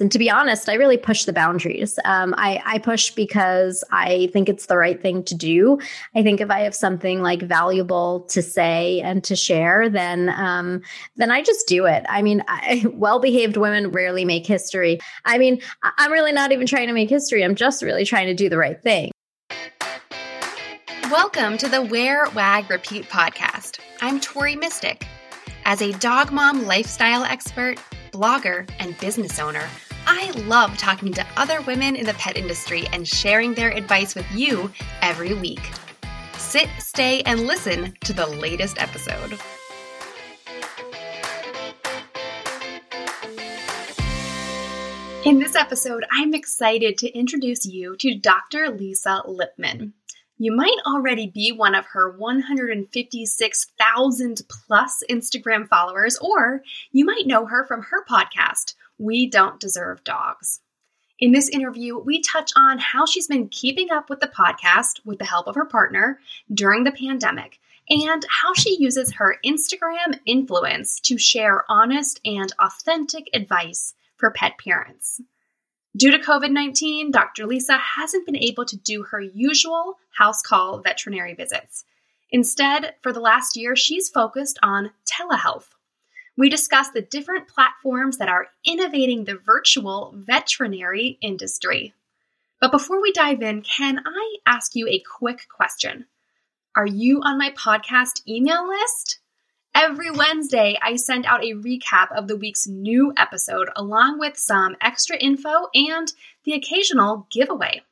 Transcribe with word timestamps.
And 0.00 0.12
to 0.12 0.18
be 0.18 0.30
honest, 0.30 0.68
I 0.68 0.74
really 0.74 0.96
push 0.96 1.24
the 1.24 1.32
boundaries. 1.32 1.98
Um, 2.04 2.32
I, 2.38 2.62
I 2.64 2.78
push 2.78 3.10
because 3.10 3.82
I 3.90 4.28
think 4.32 4.48
it's 4.48 4.66
the 4.66 4.76
right 4.76 5.00
thing 5.00 5.24
to 5.24 5.34
do. 5.34 5.80
I 6.14 6.22
think 6.22 6.40
if 6.40 6.50
I 6.50 6.60
have 6.60 6.74
something 6.74 7.20
like 7.20 7.42
valuable 7.42 8.20
to 8.28 8.40
say 8.40 9.00
and 9.00 9.24
to 9.24 9.34
share, 9.34 9.88
then 9.88 10.28
um, 10.28 10.82
then 11.16 11.32
I 11.32 11.42
just 11.42 11.66
do 11.66 11.86
it. 11.86 12.06
I 12.08 12.22
mean, 12.22 12.44
well-behaved 12.84 13.56
women 13.56 13.90
rarely 13.90 14.24
make 14.24 14.46
history. 14.46 15.00
I 15.24 15.36
mean, 15.36 15.60
I'm 15.82 16.12
really 16.12 16.32
not 16.32 16.52
even 16.52 16.68
trying 16.68 16.86
to 16.86 16.92
make 16.92 17.10
history. 17.10 17.44
I'm 17.44 17.56
just 17.56 17.82
really 17.82 18.04
trying 18.04 18.28
to 18.28 18.34
do 18.34 18.48
the 18.48 18.58
right 18.58 18.80
thing. 18.80 19.10
Welcome 21.10 21.58
to 21.58 21.68
the 21.68 21.82
Wear, 21.82 22.28
Wag, 22.36 22.70
Repeat 22.70 23.06
podcast. 23.06 23.80
I'm 24.00 24.20
Tori 24.20 24.54
Mistick. 24.54 25.04
As 25.64 25.82
a 25.82 25.90
dog 25.94 26.30
mom 26.30 26.66
lifestyle 26.66 27.24
expert, 27.24 27.78
blogger, 28.12 28.68
and 28.78 28.96
business 28.98 29.40
owner. 29.40 29.66
I 30.10 30.30
love 30.46 30.78
talking 30.78 31.12
to 31.12 31.26
other 31.36 31.60
women 31.60 31.94
in 31.94 32.06
the 32.06 32.14
pet 32.14 32.38
industry 32.38 32.86
and 32.94 33.06
sharing 33.06 33.52
their 33.52 33.68
advice 33.68 34.14
with 34.14 34.24
you 34.32 34.72
every 35.02 35.34
week. 35.34 35.70
Sit, 36.38 36.70
stay, 36.78 37.20
and 37.26 37.46
listen 37.46 37.92
to 38.04 38.14
the 38.14 38.26
latest 38.26 38.80
episode. 38.80 39.38
In 45.26 45.40
this 45.40 45.54
episode, 45.54 46.06
I'm 46.10 46.32
excited 46.32 46.96
to 46.98 47.10
introduce 47.10 47.66
you 47.66 47.94
to 47.98 48.18
Dr. 48.18 48.70
Lisa 48.70 49.20
Lippman. 49.26 49.92
You 50.40 50.54
might 50.54 50.78
already 50.86 51.26
be 51.26 51.50
one 51.50 51.74
of 51.74 51.86
her 51.86 52.12
156,000 52.12 54.42
plus 54.48 55.02
Instagram 55.10 55.66
followers, 55.66 56.16
or 56.18 56.62
you 56.92 57.04
might 57.04 57.26
know 57.26 57.46
her 57.46 57.66
from 57.66 57.82
her 57.82 58.04
podcast, 58.04 58.76
we 58.98 59.26
Don't 59.26 59.58
Deserve 59.58 60.04
Dogs. 60.04 60.60
In 61.18 61.32
this 61.32 61.48
interview, 61.48 61.98
we 61.98 62.20
touch 62.20 62.52
on 62.54 62.78
how 62.78 63.04
she's 63.04 63.26
been 63.26 63.48
keeping 63.48 63.90
up 63.90 64.08
with 64.08 64.20
the 64.20 64.28
podcast 64.28 65.04
with 65.04 65.18
the 65.18 65.24
help 65.24 65.48
of 65.48 65.56
her 65.56 65.64
partner 65.64 66.20
during 66.54 66.84
the 66.84 66.92
pandemic 66.92 67.58
and 67.90 68.24
how 68.28 68.54
she 68.54 68.76
uses 68.78 69.14
her 69.14 69.38
Instagram 69.44 70.20
influence 70.24 71.00
to 71.00 71.18
share 71.18 71.64
honest 71.68 72.20
and 72.24 72.52
authentic 72.60 73.28
advice 73.34 73.94
for 74.14 74.30
pet 74.30 74.56
parents. 74.58 75.20
Due 75.96 76.10
to 76.10 76.18
COVID 76.18 76.50
19, 76.50 77.10
Dr. 77.10 77.46
Lisa 77.46 77.76
hasn't 77.78 78.26
been 78.26 78.36
able 78.36 78.64
to 78.66 78.76
do 78.76 79.04
her 79.04 79.20
usual 79.20 79.98
house 80.18 80.42
call 80.42 80.80
veterinary 80.80 81.34
visits. 81.34 81.84
Instead, 82.30 82.94
for 83.02 83.12
the 83.12 83.20
last 83.20 83.56
year, 83.56 83.74
she's 83.74 84.08
focused 84.08 84.58
on 84.62 84.90
telehealth 85.06 85.68
we 86.38 86.48
discuss 86.48 86.90
the 86.90 87.02
different 87.02 87.48
platforms 87.48 88.18
that 88.18 88.28
are 88.28 88.46
innovating 88.64 89.24
the 89.24 89.34
virtual 89.34 90.14
veterinary 90.14 91.18
industry. 91.20 91.94
But 92.60 92.70
before 92.70 93.02
we 93.02 93.10
dive 93.10 93.42
in, 93.42 93.62
can 93.62 94.00
I 94.06 94.36
ask 94.46 94.76
you 94.76 94.86
a 94.86 95.02
quick 95.18 95.48
question? 95.48 96.06
Are 96.76 96.86
you 96.86 97.20
on 97.22 97.38
my 97.38 97.50
podcast 97.50 98.22
email 98.28 98.68
list? 98.68 99.17
Every 99.74 100.10
Wednesday, 100.10 100.78
I 100.82 100.96
send 100.96 101.26
out 101.26 101.44
a 101.44 101.54
recap 101.54 102.10
of 102.16 102.26
the 102.26 102.36
week's 102.36 102.66
new 102.66 103.12
episode 103.16 103.68
along 103.76 104.18
with 104.18 104.36
some 104.36 104.74
extra 104.80 105.16
info 105.16 105.68
and 105.74 106.12
the 106.44 106.54
occasional 106.54 107.28
giveaway. 107.30 107.82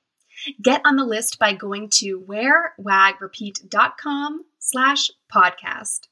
Get 0.62 0.80
on 0.84 0.96
the 0.96 1.04
list 1.04 1.38
by 1.38 1.52
going 1.52 1.88
to 1.94 2.20
wearwagrepeat.com 2.20 4.44
slash 4.58 5.10
podcast. 5.32 6.08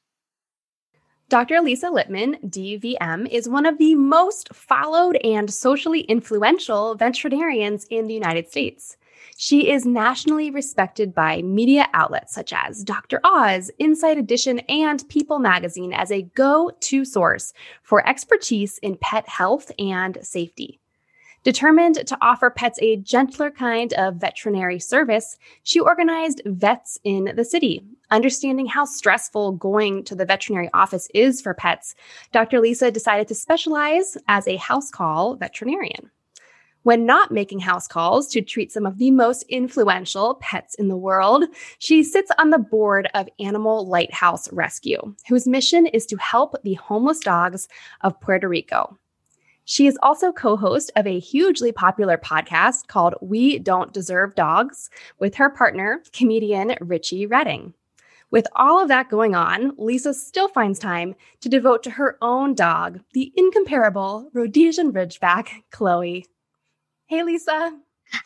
Dr. 1.27 1.59
Lisa 1.61 1.89
Lippman, 1.89 2.37
DVM, 2.45 3.27
is 3.29 3.49
one 3.49 3.65
of 3.65 3.79
the 3.79 3.95
most 3.95 4.53
followed 4.53 5.15
and 5.23 5.51
socially 5.51 6.01
influential 6.01 6.93
veterinarians 6.95 7.87
in 7.89 8.05
the 8.05 8.13
United 8.13 8.47
States. 8.49 8.97
She 9.37 9.69
is 9.69 9.85
nationally 9.85 10.49
respected 10.49 11.13
by 11.13 11.41
media 11.41 11.89
outlets 11.93 12.33
such 12.33 12.53
as 12.53 12.85
Dr. 12.85 13.19
Oz, 13.25 13.69
Inside 13.79 14.17
Edition, 14.17 14.59
and 14.69 15.07
People 15.09 15.39
magazine 15.39 15.91
as 15.91 16.09
a 16.09 16.21
go 16.21 16.71
to 16.79 17.03
source 17.03 17.51
for 17.83 18.07
expertise 18.07 18.77
in 18.77 18.95
pet 18.95 19.27
health 19.27 19.73
and 19.77 20.17
safety. 20.21 20.79
Determined 21.43 22.07
to 22.07 22.17
offer 22.21 22.49
pets 22.49 22.79
a 22.81 22.95
gentler 22.95 23.51
kind 23.51 23.91
of 23.95 24.15
veterinary 24.15 24.79
service, 24.79 25.37
she 25.63 25.81
organized 25.81 26.41
Vets 26.45 26.97
in 27.03 27.33
the 27.35 27.43
City. 27.43 27.83
Understanding 28.11 28.67
how 28.67 28.85
stressful 28.85 29.51
going 29.51 30.05
to 30.05 30.15
the 30.15 30.25
veterinary 30.25 30.69
office 30.73 31.09
is 31.13 31.41
for 31.41 31.53
pets, 31.53 31.93
Dr. 32.31 32.61
Lisa 32.61 32.89
decided 32.89 33.27
to 33.27 33.35
specialize 33.35 34.17
as 34.29 34.47
a 34.47 34.55
house 34.55 34.89
call 34.89 35.35
veterinarian. 35.35 36.09
When 36.85 37.07
not 37.07 37.31
making 37.31 37.61
house 37.61 37.87
calls 37.87 38.27
to 38.27 38.43
treat 38.43 38.71
some 38.71 38.85
of 38.85 38.99
the 38.99 39.09
most 39.09 39.41
influential 39.49 40.35
pets 40.35 40.75
in 40.75 40.87
the 40.87 40.95
world, 40.95 41.45
she 41.79 42.03
sits 42.03 42.29
on 42.37 42.51
the 42.51 42.59
board 42.59 43.09
of 43.15 43.27
Animal 43.39 43.87
Lighthouse 43.87 44.53
Rescue, 44.53 45.15
whose 45.27 45.47
mission 45.47 45.87
is 45.87 46.05
to 46.05 46.15
help 46.17 46.53
the 46.61 46.75
homeless 46.75 47.21
dogs 47.21 47.67
of 48.01 48.21
Puerto 48.21 48.47
Rico. 48.47 48.99
She 49.63 49.87
is 49.87 49.97
also 50.03 50.31
co 50.31 50.55
host 50.55 50.91
of 50.95 51.07
a 51.07 51.17
hugely 51.17 51.71
popular 51.71 52.19
podcast 52.19 52.85
called 52.85 53.15
We 53.19 53.57
Don't 53.57 53.91
Deserve 53.91 54.35
Dogs 54.35 54.91
with 55.17 55.33
her 55.33 55.49
partner, 55.49 56.03
comedian 56.13 56.75
Richie 56.81 57.25
Redding. 57.25 57.73
With 58.29 58.45
all 58.55 58.79
of 58.79 58.89
that 58.89 59.09
going 59.09 59.33
on, 59.33 59.73
Lisa 59.79 60.13
still 60.13 60.49
finds 60.49 60.77
time 60.77 61.15
to 61.41 61.49
devote 61.49 61.81
to 61.81 61.89
her 61.89 62.19
own 62.21 62.53
dog, 62.53 62.99
the 63.13 63.33
incomparable 63.35 64.29
Rhodesian 64.33 64.93
Ridgeback, 64.93 65.63
Chloe. 65.71 66.27
Hey, 67.07 67.21
Lisa. 67.21 67.77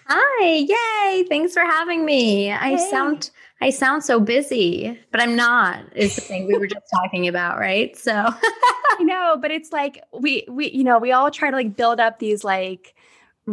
Hi, 0.07 0.45
yay. 0.56 1.23
Thanks 1.28 1.53
for 1.53 1.62
having 1.62 2.06
me. 2.06 2.51
I 2.51 2.78
sound 2.78 3.29
I 3.62 3.72
sound 3.72 4.06
so 4.06 4.22
busy, 4.22 4.97
but 5.12 5.19
I'm 5.22 5.35
not. 5.35 5.84
Is 5.95 6.16
the 6.16 6.22
thing 6.22 6.47
we 6.47 6.57
were 6.57 6.67
just 6.67 6.85
talking 6.94 7.28
about, 7.28 7.59
right? 7.59 7.95
So 7.97 8.13
I 8.13 8.97
know, 9.01 9.38
but 9.41 9.51
it's 9.51 9.73
like 9.73 10.01
we 10.18 10.45
we 10.50 10.69
you 10.69 10.85
know, 10.85 10.97
we 10.97 11.12
all 11.12 11.29
try 11.29 11.50
to 11.50 11.56
like 11.57 11.75
build 11.75 12.00
up 12.00 12.19
these 12.19 12.44
like 12.45 12.95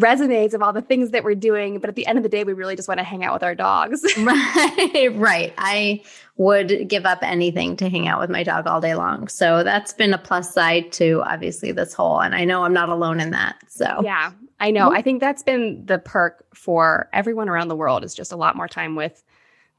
resumes 0.01 0.55
of 0.55 0.63
all 0.63 0.73
the 0.73 0.83
things 0.83 1.11
that 1.11 1.25
we're 1.25 1.35
doing, 1.35 1.79
but 1.79 1.89
at 1.89 1.97
the 1.97 2.07
end 2.07 2.19
of 2.19 2.23
the 2.23 2.29
day 2.29 2.45
we 2.45 2.53
really 2.53 2.77
just 2.77 2.89
want 2.89 2.99
to 2.99 3.05
hang 3.05 3.25
out 3.25 3.33
with 3.33 3.43
our 3.43 3.55
dogs. 3.55 4.03
right. 4.19 5.09
Right. 5.15 5.55
I 5.59 6.03
would 6.37 6.89
give 6.89 7.07
up 7.07 7.19
anything 7.23 7.77
to 7.79 7.89
hang 7.89 8.07
out 8.09 8.21
with 8.21 8.31
my 8.31 8.43
dog 8.43 8.67
all 8.67 8.81
day 8.81 8.95
long. 8.95 9.29
So 9.29 9.63
that's 9.65 9.93
been 9.93 10.13
a 10.13 10.19
plus 10.19 10.53
side 10.53 10.93
to 10.93 11.23
obviously 11.25 11.73
this 11.73 11.95
whole 11.95 12.21
and 12.21 12.35
I 12.35 12.45
know 12.45 12.65
I'm 12.65 12.73
not 12.75 12.89
alone 12.89 13.21
in 13.21 13.31
that. 13.31 13.57
So 13.69 14.01
Yeah. 14.05 14.33
I 14.59 14.71
know. 14.71 14.91
I 14.91 15.03
think 15.03 15.21
that's 15.21 15.43
been 15.43 15.85
the 15.85 15.99
perk 15.99 16.47
for 16.55 17.11
everyone 17.13 17.49
around 17.49 17.69
the 17.69 17.77
world 17.77 18.05
is 18.05 18.15
just 18.15 18.33
a 18.33 18.37
lot 18.37 18.57
more 18.57 18.69
time 18.69 18.97
with 18.97 19.23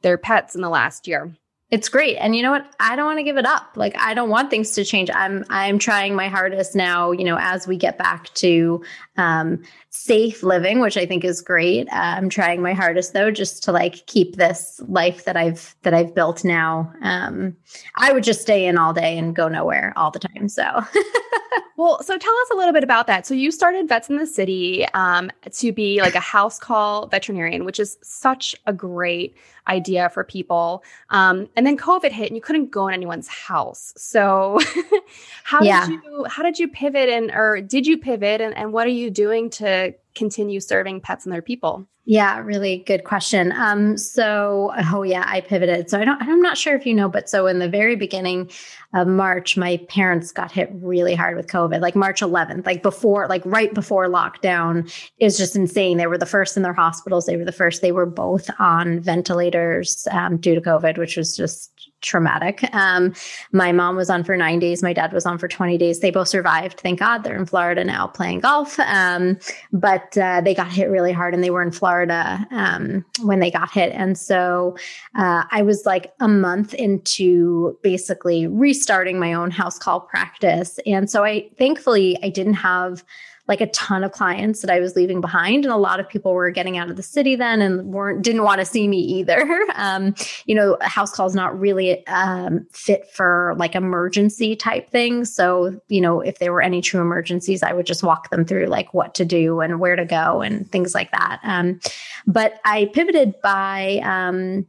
their 0.03 0.17
pets 0.19 0.53
in 0.53 0.61
the 0.61 0.69
last 0.69 1.07
year. 1.07 1.33
It's 1.69 1.89
great. 1.89 2.15
And 2.15 2.33
you 2.33 2.43
know 2.43 2.51
what? 2.51 2.73
I 2.79 2.95
don't 2.95 3.05
want 3.05 3.19
to 3.19 3.23
give 3.23 3.35
it 3.35 3.45
up. 3.45 3.71
Like 3.75 3.97
I 3.97 4.13
don't 4.13 4.29
want 4.29 4.49
things 4.49 4.71
to 4.71 4.85
change. 4.85 5.09
I'm 5.13 5.43
I'm 5.49 5.79
trying 5.79 6.15
my 6.15 6.29
hardest 6.29 6.75
now, 6.75 7.11
you 7.11 7.25
know, 7.25 7.37
as 7.41 7.67
we 7.67 7.75
get 7.75 7.97
back 7.97 8.33
to 8.35 8.81
um, 9.17 9.61
safe 9.89 10.43
living, 10.43 10.79
which 10.79 10.95
I 10.95 11.05
think 11.05 11.25
is 11.25 11.41
great. 11.41 11.89
Uh, 11.89 12.15
I'm 12.15 12.29
trying 12.29 12.61
my 12.61 12.71
hardest 12.71 13.11
though, 13.11 13.31
just 13.31 13.63
to 13.63 13.73
like 13.73 14.05
keep 14.05 14.37
this 14.37 14.79
life 14.87 15.25
that 15.25 15.35
I've 15.35 15.75
that 15.81 15.93
I've 15.93 16.15
built 16.15 16.45
now. 16.45 16.93
Um, 17.01 17.57
I 17.97 18.13
would 18.13 18.23
just 18.23 18.41
stay 18.41 18.65
in 18.65 18.77
all 18.77 18.93
day 18.93 19.17
and 19.17 19.35
go 19.35 19.49
nowhere 19.49 19.91
all 19.97 20.11
the 20.11 20.19
time. 20.19 20.47
So 20.47 20.63
Well, 21.77 22.01
so 22.01 22.17
tell 22.17 22.33
us 22.33 22.49
a 22.51 22.55
little 22.55 22.73
bit 22.73 22.83
about 22.83 23.05
that. 23.05 23.27
So 23.27 23.35
you 23.35 23.51
started 23.51 23.87
Vets 23.87 24.09
in 24.09 24.17
the 24.17 24.25
City 24.25 24.87
um, 24.95 25.31
to 25.51 25.71
be 25.71 26.01
like 26.01 26.15
a 26.15 26.19
house 26.19 26.57
call 26.57 27.05
veterinarian, 27.05 27.65
which 27.65 27.79
is 27.79 27.99
such 28.01 28.55
a 28.65 28.73
great 28.73 29.37
idea 29.67 30.09
for 30.09 30.23
people. 30.23 30.83
Um, 31.11 31.47
and 31.55 31.67
then 31.67 31.77
COVID 31.77 32.11
hit, 32.11 32.27
and 32.27 32.35
you 32.35 32.41
couldn't 32.41 32.71
go 32.71 32.87
in 32.87 32.95
anyone's 32.95 33.27
house. 33.27 33.93
So 33.95 34.59
how 35.43 35.61
yeah. 35.61 35.85
did 35.85 35.99
you 36.03 36.25
how 36.27 36.41
did 36.41 36.57
you 36.57 36.67
pivot 36.67 37.09
and 37.09 37.29
or 37.29 37.61
did 37.61 37.85
you 37.85 37.99
pivot 37.99 38.41
and, 38.41 38.57
and 38.57 38.73
what 38.73 38.87
are 38.87 38.91
you 38.91 39.11
doing 39.11 39.51
to 39.51 39.93
continue 40.17 40.59
serving 40.59 41.01
pets 41.01 41.25
and 41.25 41.33
their 41.33 41.41
people? 41.41 41.87
Yeah, 42.09 42.39
really 42.39 42.77
good 42.87 43.03
question. 43.03 43.51
Um, 43.51 43.97
so, 43.97 44.71
oh 44.93 45.03
yeah, 45.03 45.25
I 45.27 45.41
pivoted. 45.41 45.89
So 45.89 45.99
I 45.99 46.05
don't, 46.05 46.21
I'm 46.21 46.41
not 46.41 46.57
sure 46.57 46.73
if 46.73 46.85
you 46.85 46.93
know, 46.93 47.09
but 47.09 47.29
so 47.29 47.47
in 47.47 47.59
the 47.59 47.67
very 47.67 47.97
beginning 47.97 48.49
of 48.93 49.09
March, 49.09 49.57
my 49.57 49.75
parents 49.89 50.31
got 50.31 50.49
hit 50.49 50.69
really 50.71 51.15
hard 51.15 51.35
with 51.35 51.47
COVID, 51.47 51.81
like 51.81 51.97
March 51.97 52.21
11th, 52.21 52.65
like 52.65 52.81
before, 52.81 53.27
like 53.27 53.41
right 53.43 53.73
before 53.73 54.07
lockdown 54.07 54.89
is 55.19 55.37
just 55.37 55.57
insane. 55.57 55.97
They 55.97 56.07
were 56.07 56.17
the 56.17 56.25
first 56.25 56.55
in 56.55 56.63
their 56.63 56.71
hospitals. 56.71 57.25
They 57.25 57.35
were 57.35 57.43
the 57.43 57.51
first. 57.51 57.81
They 57.81 57.91
were 57.91 58.05
both 58.05 58.49
on 58.57 59.01
ventilators 59.01 60.07
um, 60.11 60.37
due 60.37 60.55
to 60.55 60.61
COVID, 60.61 60.97
which 60.97 61.17
was 61.17 61.35
just 61.35 61.86
traumatic. 62.01 62.63
Um, 62.73 63.13
my 63.51 63.71
mom 63.71 63.95
was 63.95 64.09
on 64.09 64.23
for 64.23 64.37
nine 64.37 64.59
days. 64.59 64.83
My 64.83 64.93
dad 64.93 65.13
was 65.13 65.25
on 65.25 65.37
for 65.37 65.47
20 65.47 65.77
days. 65.77 65.99
They 65.99 66.11
both 66.11 66.27
survived. 66.27 66.79
Thank 66.79 66.99
God 66.99 67.23
they're 67.23 67.37
in 67.37 67.45
Florida 67.45 67.83
now 67.83 68.07
playing 68.07 68.41
golf. 68.41 68.79
Um, 68.79 69.37
but 69.73 70.17
uh, 70.17 70.41
they 70.41 70.53
got 70.53 70.71
hit 70.71 70.89
really 70.89 71.11
hard 71.11 71.33
and 71.33 71.43
they 71.43 71.49
were 71.49 71.61
in 71.61 71.71
Florida 71.71 72.45
um, 72.51 73.03
when 73.21 73.39
they 73.39 73.51
got 73.51 73.71
hit. 73.71 73.91
And 73.93 74.17
so 74.17 74.77
uh, 75.15 75.43
I 75.51 75.61
was 75.61 75.85
like 75.85 76.13
a 76.19 76.27
month 76.27 76.73
into 76.73 77.77
basically 77.81 78.47
restarting 78.47 79.19
my 79.19 79.33
own 79.33 79.51
house 79.51 79.79
call 79.79 80.01
practice. 80.01 80.79
And 80.85 81.09
so 81.09 81.23
I 81.23 81.49
thankfully 81.57 82.17
I 82.23 82.29
didn't 82.29 82.55
have 82.55 83.03
like 83.47 83.61
a 83.61 83.67
ton 83.67 84.03
of 84.03 84.11
clients 84.11 84.61
that 84.61 84.69
I 84.69 84.79
was 84.79 84.95
leaving 84.95 85.21
behind, 85.21 85.65
and 85.65 85.73
a 85.73 85.77
lot 85.77 85.99
of 85.99 86.07
people 86.07 86.33
were 86.33 86.49
getting 86.49 86.77
out 86.77 86.89
of 86.89 86.97
the 86.97 87.03
city 87.03 87.35
then 87.35 87.61
and 87.61 87.85
weren't 87.85 88.23
didn't 88.23 88.43
want 88.43 88.59
to 88.59 88.65
see 88.65 88.87
me 88.87 88.99
either. 88.99 89.47
Um, 89.77 90.15
you 90.45 90.55
know, 90.55 90.75
house 90.81 91.11
calls 91.11 91.35
not 91.35 91.57
really 91.57 92.05
um, 92.07 92.65
fit 92.71 93.07
for 93.11 93.53
like 93.57 93.75
emergency 93.75 94.55
type 94.55 94.89
things. 94.89 95.33
So 95.33 95.79
you 95.87 96.01
know, 96.01 96.19
if 96.19 96.39
there 96.39 96.51
were 96.51 96.63
any 96.63 96.81
true 96.81 96.99
emergencies, 96.99 97.61
I 97.61 97.73
would 97.73 97.85
just 97.85 98.01
walk 98.01 98.31
them 98.31 98.43
through 98.43 98.65
like 98.65 98.93
what 98.93 99.13
to 99.15 99.25
do 99.25 99.59
and 99.59 99.79
where 99.79 99.95
to 99.95 100.03
go 100.03 100.41
and 100.41 100.69
things 100.71 100.95
like 100.95 101.11
that. 101.11 101.39
Um, 101.43 101.79
but 102.25 102.59
I 102.65 102.89
pivoted 102.93 103.39
by 103.41 104.01
um, 104.03 104.65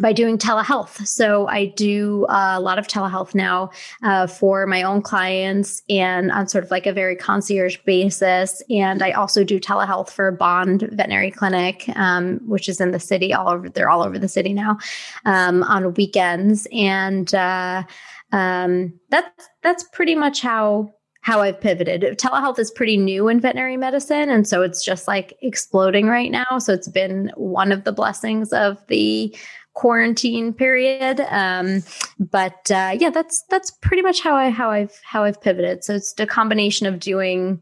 by 0.00 0.12
doing 0.12 0.38
telehealth. 0.38 1.06
So 1.06 1.46
I 1.48 1.66
do 1.66 2.26
a 2.28 2.60
lot 2.60 2.78
of 2.78 2.86
telehealth 2.86 3.34
now 3.34 3.70
uh, 4.02 4.26
for 4.26 4.66
my 4.66 4.82
own 4.82 5.02
clients 5.02 5.82
and 5.88 6.30
on 6.30 6.48
sort 6.48 6.64
of 6.64 6.70
like 6.70 6.86
a 6.86 6.92
very 6.92 7.16
concierge 7.16 7.78
basis. 7.84 8.62
And 8.70 9.02
I 9.02 9.12
also 9.12 9.44
do 9.44 9.58
telehealth 9.58 10.10
for 10.10 10.30
Bond 10.32 10.82
Veterinary 10.92 11.30
Clinic, 11.30 11.88
um, 11.96 12.40
which 12.46 12.68
is 12.68 12.80
in 12.80 12.90
the 12.90 13.00
city, 13.00 13.32
all 13.32 13.48
over, 13.48 13.68
they're 13.68 13.90
all 13.90 14.02
over 14.02 14.18
the 14.18 14.28
city 14.28 14.52
now 14.52 14.78
um, 15.24 15.62
on 15.62 15.94
weekends. 15.94 16.66
And 16.72 17.34
uh, 17.34 17.82
um, 18.32 18.92
that's, 19.10 19.48
that's 19.62 19.84
pretty 19.84 20.14
much 20.14 20.40
how 20.40 20.92
how 21.26 21.40
I've 21.40 21.60
pivoted. 21.60 22.02
Telehealth 22.20 22.60
is 22.60 22.70
pretty 22.70 22.96
new 22.96 23.26
in 23.26 23.40
veterinary 23.40 23.76
medicine. 23.76 24.30
And 24.30 24.46
so 24.46 24.62
it's 24.62 24.84
just 24.84 25.08
like 25.08 25.36
exploding 25.42 26.06
right 26.06 26.30
now. 26.30 26.60
So 26.60 26.72
it's 26.72 26.86
been 26.86 27.32
one 27.34 27.72
of 27.72 27.82
the 27.82 27.90
blessings 27.90 28.52
of 28.52 28.78
the 28.86 29.34
quarantine 29.76 30.54
period. 30.54 31.20
Um, 31.28 31.82
but 32.18 32.70
uh, 32.70 32.96
yeah, 32.98 33.10
that's 33.10 33.44
that's 33.48 33.70
pretty 33.70 34.02
much 34.02 34.20
how 34.20 34.34
I 34.34 34.50
how 34.50 34.70
I've 34.70 34.98
how 35.04 35.22
I've 35.22 35.40
pivoted. 35.40 35.84
So 35.84 35.94
it's 35.94 36.14
a 36.18 36.26
combination 36.26 36.86
of 36.86 36.98
doing 36.98 37.60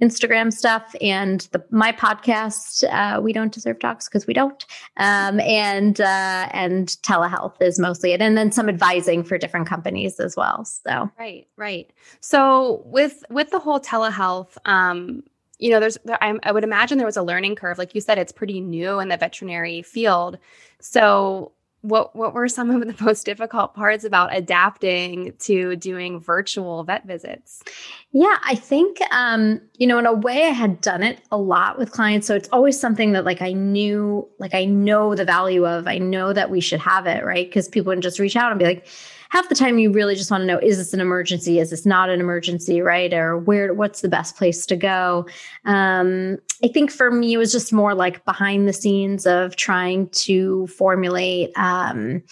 Instagram 0.00 0.52
stuff 0.52 0.94
and 1.00 1.40
the, 1.52 1.64
my 1.70 1.90
podcast. 1.90 2.84
Uh, 2.92 3.20
we 3.20 3.32
don't 3.32 3.52
deserve 3.52 3.80
dogs 3.80 4.08
because 4.08 4.26
we 4.26 4.34
don't, 4.34 4.64
um, 4.98 5.40
and 5.40 6.00
uh, 6.00 6.48
and 6.52 6.88
telehealth 7.02 7.60
is 7.60 7.78
mostly 7.78 8.12
it, 8.12 8.20
and 8.20 8.36
then 8.36 8.52
some 8.52 8.68
advising 8.68 9.24
for 9.24 9.38
different 9.38 9.66
companies 9.66 10.20
as 10.20 10.36
well. 10.36 10.64
So 10.64 11.10
right, 11.18 11.48
right. 11.56 11.90
So 12.20 12.82
with 12.84 13.24
with 13.30 13.50
the 13.50 13.58
whole 13.58 13.80
telehealth. 13.80 14.56
Um, 14.66 15.24
you 15.58 15.70
know, 15.70 15.80
there's, 15.80 15.98
there, 16.04 16.22
I, 16.22 16.38
I 16.42 16.52
would 16.52 16.64
imagine 16.64 16.98
there 16.98 17.06
was 17.06 17.16
a 17.16 17.22
learning 17.22 17.56
curve. 17.56 17.78
Like 17.78 17.94
you 17.94 18.00
said, 18.00 18.18
it's 18.18 18.32
pretty 18.32 18.60
new 18.60 19.00
in 19.00 19.08
the 19.08 19.16
veterinary 19.16 19.82
field. 19.82 20.38
So, 20.80 21.52
what 21.82 22.14
what 22.16 22.34
were 22.34 22.48
some 22.48 22.70
of 22.70 22.80
the 22.80 23.04
most 23.04 23.24
difficult 23.24 23.74
parts 23.74 24.02
about 24.02 24.36
adapting 24.36 25.32
to 25.38 25.76
doing 25.76 26.18
virtual 26.18 26.82
vet 26.82 27.06
visits? 27.06 27.62
Yeah, 28.10 28.36
I 28.44 28.54
think 28.56 28.98
um, 29.12 29.60
you 29.76 29.86
know, 29.86 29.98
in 29.98 30.06
a 30.06 30.12
way 30.12 30.44
I 30.44 30.50
had 30.50 30.80
done 30.80 31.02
it 31.02 31.20
a 31.30 31.38
lot 31.38 31.78
with 31.78 31.92
clients, 31.92 32.26
so 32.26 32.34
it's 32.34 32.48
always 32.52 32.78
something 32.78 33.12
that 33.12 33.24
like 33.24 33.42
I 33.42 33.52
knew, 33.52 34.28
like 34.38 34.54
I 34.54 34.64
know 34.64 35.14
the 35.14 35.24
value 35.24 35.66
of. 35.66 35.86
I 35.86 35.98
know 35.98 36.32
that 36.32 36.50
we 36.50 36.60
should 36.60 36.80
have 36.80 37.06
it, 37.06 37.24
right? 37.24 37.48
Because 37.48 37.68
people 37.68 37.90
would 37.90 38.02
just 38.02 38.18
reach 38.18 38.36
out 38.36 38.50
and 38.50 38.58
be 38.58 38.66
like, 38.66 38.86
half 39.30 39.48
the 39.48 39.54
time 39.54 39.78
you 39.78 39.92
really 39.92 40.14
just 40.14 40.30
want 40.30 40.42
to 40.42 40.46
know 40.46 40.58
is 40.58 40.78
this 40.78 40.92
an 40.92 41.00
emergency? 41.00 41.58
Is 41.58 41.70
this 41.70 41.86
not 41.86 42.10
an 42.10 42.20
emergency 42.20 42.80
right? 42.80 43.12
Or 43.12 43.38
where 43.38 43.72
what's 43.74 44.00
the 44.00 44.08
best 44.08 44.36
place 44.36 44.66
to 44.66 44.76
go? 44.76 45.26
Um, 45.64 46.38
i 46.62 46.68
think 46.68 46.90
for 46.90 47.10
me 47.10 47.34
it 47.34 47.38
was 47.38 47.52
just 47.52 47.72
more 47.72 47.94
like 47.94 48.24
behind 48.24 48.66
the 48.66 48.72
scenes 48.72 49.26
of 49.26 49.56
trying 49.56 50.08
to 50.10 50.66
formulate 50.68 51.50
um, 51.56 52.22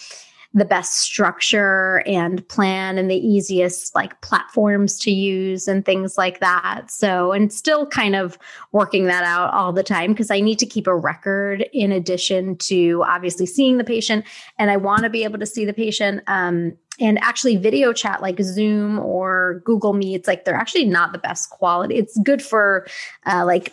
the 0.57 0.65
best 0.65 1.01
structure 1.01 2.01
and 2.07 2.47
plan 2.49 2.97
and 2.97 3.11
the 3.11 3.15
easiest 3.15 3.93
like 3.93 4.19
platforms 4.21 4.97
to 4.97 5.11
use 5.11 5.67
and 5.67 5.85
things 5.85 6.17
like 6.17 6.39
that. 6.39 6.89
So, 6.89 7.31
and 7.31 7.53
still 7.53 7.85
kind 7.85 8.15
of 8.15 8.39
working 8.71 9.05
that 9.05 9.23
out 9.23 9.53
all 9.53 9.71
the 9.71 9.83
time 9.83 10.13
because 10.13 10.31
I 10.31 10.39
need 10.39 10.57
to 10.59 10.65
keep 10.65 10.87
a 10.87 10.95
record 10.95 11.69
in 11.73 11.91
addition 11.91 12.57
to 12.57 13.03
obviously 13.05 13.45
seeing 13.45 13.77
the 13.77 13.83
patient 13.83 14.25
and 14.57 14.71
I 14.71 14.77
want 14.77 15.03
to 15.03 15.11
be 15.11 15.23
able 15.23 15.37
to 15.39 15.45
see 15.45 15.63
the 15.63 15.73
patient. 15.73 16.23
Um, 16.27 16.75
and 16.99 17.19
actually 17.19 17.57
video 17.57 17.93
chat 17.93 18.23
like 18.23 18.41
zoom 18.41 18.97
or 18.97 19.61
google 19.65 19.93
meets 19.93 20.27
like 20.27 20.45
they're 20.45 20.55
actually 20.55 20.83
not 20.83 21.11
the 21.11 21.19
best 21.19 21.51
quality 21.51 21.93
it's 21.93 22.17
good 22.21 22.41
for 22.41 22.87
uh, 23.27 23.45
like 23.45 23.71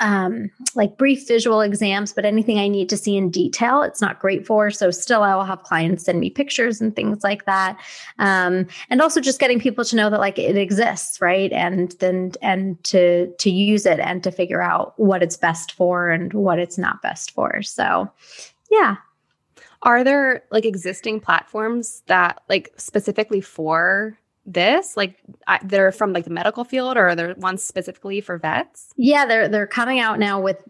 um, 0.00 0.50
like 0.74 0.96
brief 0.98 1.26
visual 1.26 1.60
exams, 1.60 2.12
but 2.12 2.24
anything 2.24 2.58
I 2.58 2.68
need 2.68 2.88
to 2.88 2.96
see 2.96 3.16
in 3.16 3.30
detail, 3.30 3.82
it's 3.82 4.00
not 4.00 4.18
great 4.18 4.46
for. 4.46 4.70
So 4.70 4.90
still, 4.90 5.22
I 5.22 5.34
will 5.34 5.44
have 5.44 5.62
clients 5.62 6.04
send 6.04 6.20
me 6.20 6.30
pictures 6.30 6.80
and 6.80 6.94
things 6.94 7.22
like 7.22 7.44
that, 7.44 7.78
um, 8.18 8.66
and 8.90 9.00
also 9.00 9.20
just 9.20 9.40
getting 9.40 9.60
people 9.60 9.84
to 9.84 9.96
know 9.96 10.10
that 10.10 10.20
like 10.20 10.38
it 10.38 10.56
exists, 10.56 11.20
right? 11.20 11.52
And 11.52 11.92
then 12.00 12.32
and 12.42 12.82
to 12.84 13.28
to 13.32 13.50
use 13.50 13.86
it 13.86 14.00
and 14.00 14.22
to 14.24 14.30
figure 14.30 14.62
out 14.62 14.98
what 14.98 15.22
it's 15.22 15.36
best 15.36 15.72
for 15.72 16.10
and 16.10 16.32
what 16.32 16.58
it's 16.58 16.78
not 16.78 17.02
best 17.02 17.30
for. 17.30 17.62
So, 17.62 18.10
yeah. 18.70 18.96
Are 19.82 20.02
there 20.02 20.44
like 20.50 20.64
existing 20.64 21.20
platforms 21.20 22.02
that 22.06 22.40
like 22.48 22.72
specifically 22.78 23.42
for 23.42 24.18
this? 24.46 24.96
Like 24.96 25.18
I, 25.46 25.58
they're 25.62 25.92
from 25.92 26.12
like 26.12 26.24
the 26.24 26.30
medical 26.30 26.64
field 26.64 26.96
or 26.96 27.08
are 27.08 27.14
there 27.14 27.34
ones 27.36 27.62
specifically 27.62 28.20
for 28.20 28.38
vets? 28.38 28.92
Yeah 28.96 29.26
they're 29.26 29.48
they're 29.48 29.66
coming 29.66 30.00
out 30.00 30.18
now 30.18 30.40
with 30.40 30.62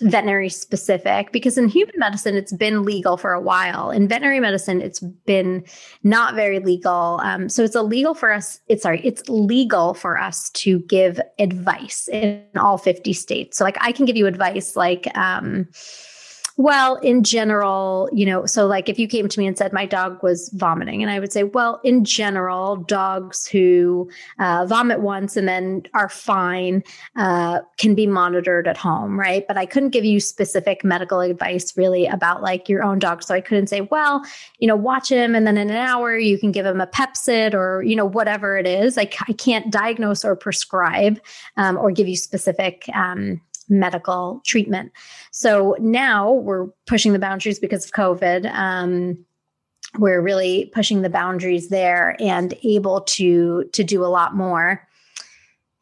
veterinary 0.00 0.48
specific 0.48 1.30
because 1.30 1.56
in 1.56 1.68
human 1.68 1.94
medicine 1.96 2.34
it's 2.34 2.52
been 2.52 2.82
legal 2.82 3.16
for 3.16 3.32
a 3.32 3.40
while. 3.40 3.90
In 3.90 4.08
veterinary 4.08 4.40
medicine 4.40 4.82
it's 4.82 5.00
been 5.00 5.64
not 6.02 6.34
very 6.34 6.58
legal. 6.58 7.20
Um, 7.22 7.48
so 7.48 7.62
it's 7.62 7.76
illegal 7.76 8.14
for 8.14 8.32
us 8.32 8.60
it's 8.68 8.82
sorry 8.82 9.00
it's 9.04 9.28
legal 9.28 9.94
for 9.94 10.18
us 10.18 10.50
to 10.50 10.80
give 10.80 11.20
advice 11.38 12.08
in 12.08 12.42
all 12.56 12.78
50 12.78 13.12
states. 13.12 13.58
So 13.58 13.64
like 13.64 13.76
i 13.80 13.92
can 13.92 14.04
give 14.06 14.16
you 14.16 14.26
advice 14.26 14.76
like 14.76 15.06
um, 15.16 15.68
well, 16.58 16.96
in 16.96 17.22
general, 17.22 18.08
you 18.12 18.24
know, 18.24 18.46
so 18.46 18.66
like 18.66 18.88
if 18.88 18.98
you 18.98 19.06
came 19.06 19.28
to 19.28 19.38
me 19.38 19.46
and 19.46 19.58
said 19.58 19.74
my 19.74 19.84
dog 19.84 20.22
was 20.22 20.48
vomiting, 20.50 21.02
and 21.02 21.10
I 21.10 21.20
would 21.20 21.30
say, 21.30 21.42
well, 21.42 21.80
in 21.84 22.02
general, 22.02 22.76
dogs 22.76 23.46
who 23.46 24.08
uh, 24.38 24.64
vomit 24.66 25.00
once 25.00 25.36
and 25.36 25.46
then 25.46 25.82
are 25.92 26.08
fine 26.08 26.82
uh, 27.16 27.60
can 27.76 27.94
be 27.94 28.06
monitored 28.06 28.66
at 28.66 28.78
home, 28.78 29.20
right? 29.20 29.46
But 29.46 29.58
I 29.58 29.66
couldn't 29.66 29.90
give 29.90 30.06
you 30.06 30.18
specific 30.18 30.82
medical 30.82 31.20
advice 31.20 31.76
really 31.76 32.06
about 32.06 32.42
like 32.42 32.70
your 32.70 32.82
own 32.82 32.98
dog. 32.98 33.22
So 33.22 33.34
I 33.34 33.42
couldn't 33.42 33.66
say, 33.66 33.82
well, 33.82 34.24
you 34.58 34.66
know, 34.66 34.76
watch 34.76 35.10
him 35.10 35.34
and 35.34 35.46
then 35.46 35.58
in 35.58 35.68
an 35.68 35.76
hour 35.76 36.16
you 36.16 36.38
can 36.38 36.52
give 36.52 36.64
him 36.64 36.80
a 36.80 36.86
Pepcid 36.86 37.52
or, 37.52 37.82
you 37.82 37.94
know, 37.96 38.06
whatever 38.06 38.56
it 38.56 38.66
is. 38.66 38.96
I, 38.96 39.10
I 39.28 39.34
can't 39.34 39.70
diagnose 39.70 40.24
or 40.24 40.34
prescribe 40.34 41.20
um, 41.58 41.76
or 41.76 41.90
give 41.90 42.08
you 42.08 42.16
specific 42.16 42.88
um, 42.94 43.42
medical 43.68 44.40
treatment. 44.44 44.92
So 45.30 45.76
now 45.80 46.32
we're 46.32 46.66
pushing 46.86 47.12
the 47.12 47.18
boundaries 47.18 47.58
because 47.58 47.84
of 47.84 47.92
COVID. 47.92 48.52
Um, 48.52 49.24
we're 49.98 50.20
really 50.20 50.70
pushing 50.74 51.02
the 51.02 51.10
boundaries 51.10 51.68
there 51.68 52.16
and 52.20 52.54
able 52.62 53.02
to 53.02 53.64
to 53.72 53.84
do 53.84 54.04
a 54.04 54.06
lot 54.06 54.34
more. 54.34 54.86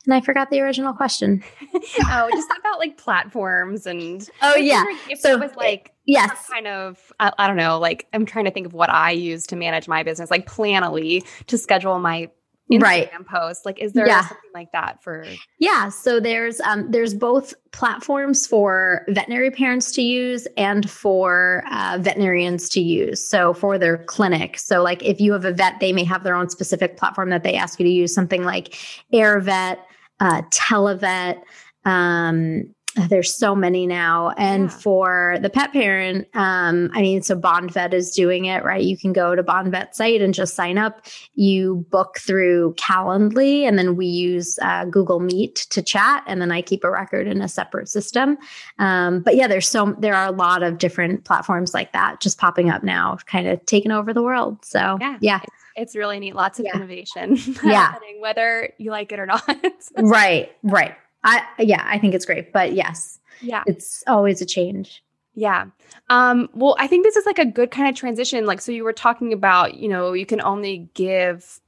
And 0.05 0.13
I 0.13 0.21
forgot 0.21 0.51
the 0.51 0.61
original 0.61 0.93
question. 0.93 1.43
oh, 1.75 2.29
just 2.33 2.49
about 2.59 2.79
like 2.79 2.99
platforms 2.99 3.87
and 3.87 4.29
oh 4.43 4.57
yeah. 4.57 4.85
If 5.09 5.21
so 5.21 5.33
it 5.33 5.41
was 5.41 5.57
like 5.57 5.93
yes, 6.05 6.49
kind 6.51 6.67
of 6.67 7.13
I, 7.19 7.33
I, 7.39 7.47
don't 7.47 7.57
know. 7.57 7.79
Like 7.79 8.07
I'm 8.13 8.27
trying 8.27 8.45
to 8.45 8.51
think 8.51 8.67
of 8.67 8.75
what 8.75 8.91
I 8.91 9.13
use 9.13 9.47
to 9.49 9.57
manage 9.57 9.89
my 9.89 10.03
business, 10.03 10.31
like 10.31 10.47
Planoly 10.47 11.25
to 11.47 11.57
schedule 11.57 11.99
my 11.99 12.31
Instagram 12.71 12.83
right. 12.83 13.27
post? 13.27 13.67
Like, 13.67 13.79
is 13.79 13.93
there 13.93 14.07
yeah. 14.07 14.23
something 14.23 14.51
like 14.55 14.73
that 14.73 15.03
for? 15.03 15.27
Yeah. 15.59 15.91
So 15.91 16.19
there's 16.19 16.61
um, 16.63 16.91
there's 16.91 17.13
both 17.13 17.55
platforms 17.73 18.47
for 18.47 19.05
veterinary 19.09 19.51
parents 19.51 19.93
to 19.93 20.03
use 20.03 20.47
and 20.57 20.89
for 20.89 21.63
uh, 21.71 21.99
veterinarians 22.01 22.69
to 22.71 22.81
use. 22.81 23.27
So 23.27 23.53
for 23.53 23.79
their 23.79 23.99
clinic. 23.99 24.59
So 24.59 24.83
like 24.83 25.03
if 25.03 25.21
you 25.21 25.33
have 25.33 25.45
a 25.45 25.53
vet, 25.53 25.81
they 25.81 25.93
may 25.93 26.05
have 26.05 26.25
their 26.25 26.35
own 26.35 26.49
specific 26.49 26.97
platform 26.97 27.31
that 27.31 27.43
they 27.43 27.55
ask 27.55 27.79
you 27.79 27.85
to 27.85 27.93
use. 27.93 28.15
Something 28.15 28.45
like 28.45 28.79
AirVet, 29.13 29.79
uh, 30.21 30.43
Televet. 30.51 31.43
Um, 31.85 32.74
there's 33.09 33.35
so 33.35 33.55
many 33.55 33.87
now. 33.87 34.33
And 34.37 34.65
yeah. 34.65 34.77
for 34.77 35.37
the 35.41 35.51
pet 35.51 35.73
parent 35.73 36.29
um, 36.35 36.91
i 36.93 37.03
mean 37.03 37.23
so 37.23 37.35
bond 37.35 37.73
vet 37.73 37.95
is 37.95 38.13
doing 38.13 38.45
it 38.47 38.65
right? 38.65 38.83
You 38.83 38.97
can 38.97 39.13
go 39.13 39.35
to 39.35 39.43
bond 39.43 39.71
vet 39.71 39.97
site 39.97 40.21
and 40.21 40.35
just 40.35 40.55
sign 40.55 40.79
up. 40.79 41.07
You 41.35 41.87
book 41.91 42.19
through 42.19 42.75
calendly 42.75 43.63
and 43.63 43.79
then 43.79 43.97
we 43.97 44.07
use 44.07 44.59
uh, 44.63 44.85
google 44.87 45.21
meet 45.21 45.55
to 45.71 45.83
chat 45.83 46.23
and 46.27 46.41
then 46.41 46.53
i 46.53 46.63
keep 46.63 46.85
a 46.85 46.91
record 46.91 47.27
in 47.27 47.43
a 47.43 47.49
separate 47.49 47.89
system. 47.89 48.39
Um, 48.79 49.21
but 49.21 49.37
yeah 49.37 49.47
there's 49.47 49.69
so 49.69 49.95
there 49.99 50.15
are 50.15 50.27
a 50.27 50.33
lot 50.33 50.63
of 50.63 50.79
different 50.79 51.25
platforms 51.25 51.75
like 51.75 51.93
that 51.93 52.21
just 52.21 52.39
popping 52.39 52.71
up 52.71 52.83
now 52.83 53.17
kind 53.27 53.49
of 53.49 53.65
taking 53.67 53.91
over 53.91 54.13
the 54.13 54.23
world. 54.23 54.65
So 54.65 54.99
yeah, 55.01 55.19
yeah. 55.21 55.41
It's, 55.43 55.53
it's 55.77 55.97
really 55.97 56.21
neat. 56.21 56.35
Lots 56.35 56.59
of 56.59 56.67
yeah. 56.67 56.77
innovation 56.77 57.37
yeah. 57.65 57.95
whether 58.21 58.73
you 58.79 58.91
like 58.91 59.13
it 59.13 59.19
or 59.19 59.27
not. 59.27 59.45
Right 59.97 60.53
right 60.63 60.97
I 61.25 61.43
yeah, 61.59 61.83
I 61.87 61.99
think 61.99 62.15
it's 62.15 62.25
great. 62.25 62.53
But 62.53 62.75
yes, 62.75 63.19
yeah, 63.41 63.65
it's 63.67 64.05
always 64.07 64.41
a 64.41 64.47
change. 64.47 65.03
Yeah. 65.35 65.67
Um, 66.11 66.49
well, 66.55 66.77
I 66.79 66.87
think 66.87 67.05
this 67.05 67.17
is 67.17 67.27
like 67.27 67.39
a 67.41 67.45
good 67.45 67.71
kind 67.71 67.89
of 67.89 67.97
transition. 67.97 68.47
Like, 68.47 68.61
so 68.61 68.71
you 68.71 68.85
were 68.85 68.93
talking 68.93 69.33
about, 69.33 69.75
you 69.75 69.89
know, 69.89 70.13
you 70.13 70.27
can 70.27 70.41
only 70.41 70.89
give 70.95 71.61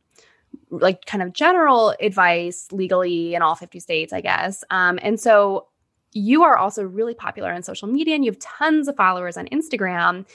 like 0.71 1.05
kind 1.07 1.23
of 1.23 1.33
general 1.33 1.95
advice 2.01 2.69
legally 2.71 3.35
in 3.35 3.43
all 3.43 3.57
50 3.57 3.81
states, 3.81 4.13
I 4.13 4.21
guess. 4.21 4.63
Um, 4.71 4.99
and 5.03 5.19
so 5.19 5.67
you 6.13 6.45
are 6.45 6.57
also 6.57 6.83
really 6.83 7.15
popular 7.15 7.53
on 7.53 7.63
social 7.63 7.89
media 7.89 8.15
and 8.15 8.25
you 8.25 8.31
have 8.31 8.39
tons 8.39 8.89
of 8.89 8.97
followers 8.97 9.37
on 9.37 9.47
Instagram. 9.49 10.27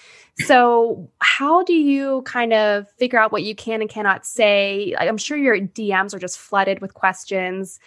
So, 0.46 1.10
how 1.20 1.64
do 1.64 1.74
you 1.74 2.22
kind 2.24 2.54
of 2.54 2.88
figure 3.00 3.18
out 3.18 3.32
what 3.32 3.44
you 3.44 3.56
can 3.56 3.82
and 3.82 3.90
cannot 3.90 4.26
say? 4.26 4.94
I'm 5.00 5.18
sure 5.18 5.38
your 5.38 5.58
DMs 5.58 6.14
are 6.14 6.20
just 6.20 6.38
flooded 6.38 6.82
with 6.82 6.94
questions, 6.94 7.80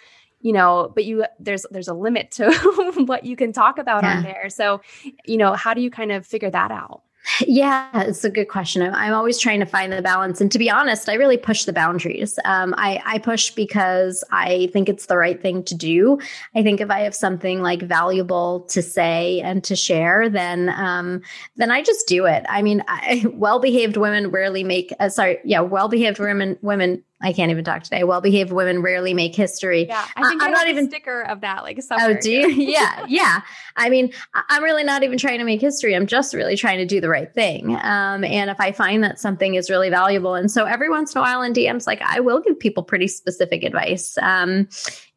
you 0.45 0.53
know, 0.53 0.91
but 0.93 1.05
you 1.05 1.25
there's 1.39 1.65
there's 1.71 1.87
a 1.87 1.93
limit 1.95 2.29
to 2.29 2.51
what 3.07 3.25
you 3.25 3.35
can 3.35 3.51
talk 3.51 3.79
about 3.79 4.03
yeah. 4.03 4.17
on 4.17 4.23
there. 4.23 4.47
So, 4.49 4.79
you 5.25 5.37
know, 5.37 5.53
how 5.53 5.73
do 5.73 5.81
you 5.81 5.89
kind 5.89 6.11
of 6.11 6.23
figure 6.23 6.51
that 6.51 6.69
out? 6.69 7.01
Yeah, 7.41 7.89
it's 8.03 8.23
a 8.23 8.29
good 8.29 8.45
question. 8.45 8.83
I'm 8.83 8.93
I'm, 8.93 9.13
always 9.15 9.39
trying 9.39 9.59
to 9.61 9.65
find 9.65 9.91
the 9.91 10.03
balance. 10.03 10.39
And 10.41 10.51
to 10.51 10.59
be 10.59 10.69
honest, 10.69 11.09
I 11.09 11.15
really 11.15 11.37
push 11.37 11.65
the 11.65 11.73
boundaries. 11.73 12.37
Um, 12.45 12.75
I, 12.77 13.01
I 13.03 13.17
push 13.17 13.49
because 13.49 14.23
I 14.31 14.69
think 14.71 14.87
it's 14.87 15.07
the 15.07 15.17
right 15.17 15.41
thing 15.41 15.63
to 15.63 15.73
do. 15.73 16.19
I 16.53 16.61
think 16.61 16.79
if 16.79 16.91
I 16.91 16.99
have 16.99 17.15
something 17.15 17.63
like 17.63 17.81
valuable 17.81 18.61
to 18.69 18.83
say 18.83 19.41
and 19.41 19.63
to 19.63 19.75
share, 19.75 20.29
then 20.29 20.69
um, 20.69 21.21
then 21.55 21.71
I 21.71 21.81
just 21.81 22.07
do 22.07 22.27
it. 22.27 22.45
I 22.47 22.61
mean, 22.61 22.83
well 23.33 23.59
behaved 23.59 23.97
women 23.97 24.29
rarely 24.29 24.63
make, 24.63 24.93
uh, 24.99 25.09
sorry, 25.09 25.39
yeah, 25.43 25.61
well 25.61 25.87
behaved 25.87 26.19
women 26.19 26.59
women 26.61 27.03
I 27.25 27.33
can't 27.33 27.49
even 27.49 27.63
talk 27.63 27.81
today. 27.83 28.03
Well 28.03 28.21
behaved 28.21 28.51
women 28.51 28.81
rarely 28.81 29.13
make 29.13 29.35
history. 29.35 29.87
Yeah, 29.87 30.05
I 30.15 30.29
think 30.29 30.41
uh, 30.41 30.45
I'm 30.45 30.51
not 30.51 30.67
even 30.67 30.87
sticker 30.87 31.23
of 31.23 31.41
that. 31.41 31.63
Like, 31.63 31.81
somewhere. 31.81 32.17
oh, 32.17 32.21
do 32.21 32.31
you? 32.31 32.49
yeah, 32.71 33.03
yeah. 33.07 33.41
I 33.75 33.89
mean, 33.89 34.13
I'm 34.33 34.63
really 34.63 34.83
not 34.83 35.03
even 35.03 35.17
trying 35.17 35.39
to 35.39 35.43
make 35.43 35.59
history. 35.59 35.95
I'm 35.95 36.05
just 36.05 36.33
really 36.33 36.55
trying 36.55 36.77
to 36.77 36.85
do 36.85 37.01
the 37.01 37.09
right 37.09 37.33
thing. 37.33 37.75
Um, 37.77 38.23
and 38.23 38.49
if 38.49 38.59
I 38.59 38.71
find 38.71 39.03
that 39.03 39.19
something 39.19 39.55
is 39.55 39.69
really 39.69 39.89
valuable, 39.89 40.35
and 40.35 40.51
so 40.51 40.65
every 40.65 40.89
once 40.89 41.15
in 41.15 41.19
a 41.19 41.21
while 41.21 41.41
in 41.41 41.53
DMs, 41.53 41.87
like 41.87 42.01
I 42.03 42.19
will 42.19 42.41
give 42.41 42.59
people 42.59 42.83
pretty 42.83 43.07
specific 43.07 43.63
advice 43.63 44.17
um, 44.21 44.69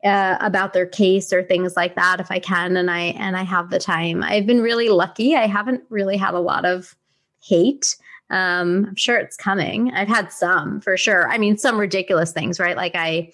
uh, 0.02 0.38
about 0.40 0.72
their 0.72 0.86
case 0.86 1.30
or 1.32 1.42
things 1.42 1.76
like 1.76 1.94
that 1.96 2.20
if 2.20 2.30
I 2.30 2.38
can, 2.38 2.76
and 2.76 2.90
I 2.90 3.00
and 3.18 3.36
I 3.36 3.42
have 3.42 3.68
the 3.68 3.78
time. 3.78 4.22
I've 4.22 4.46
been 4.46 4.62
really 4.62 4.88
lucky. 4.88 5.36
I 5.36 5.46
haven't 5.46 5.82
really 5.90 6.16
had 6.16 6.32
a 6.32 6.40
lot 6.40 6.64
of 6.64 6.96
hate. 7.42 7.96
Um, 8.30 8.86
I'm 8.88 8.96
sure 8.96 9.16
it's 9.16 9.36
coming. 9.36 9.90
I've 9.92 10.08
had 10.08 10.32
some 10.32 10.80
for 10.80 10.96
sure. 10.96 11.30
I 11.30 11.38
mean, 11.38 11.56
some 11.56 11.78
ridiculous 11.78 12.32
things, 12.32 12.60
right? 12.60 12.76
Like 12.76 12.94
I, 12.94 13.32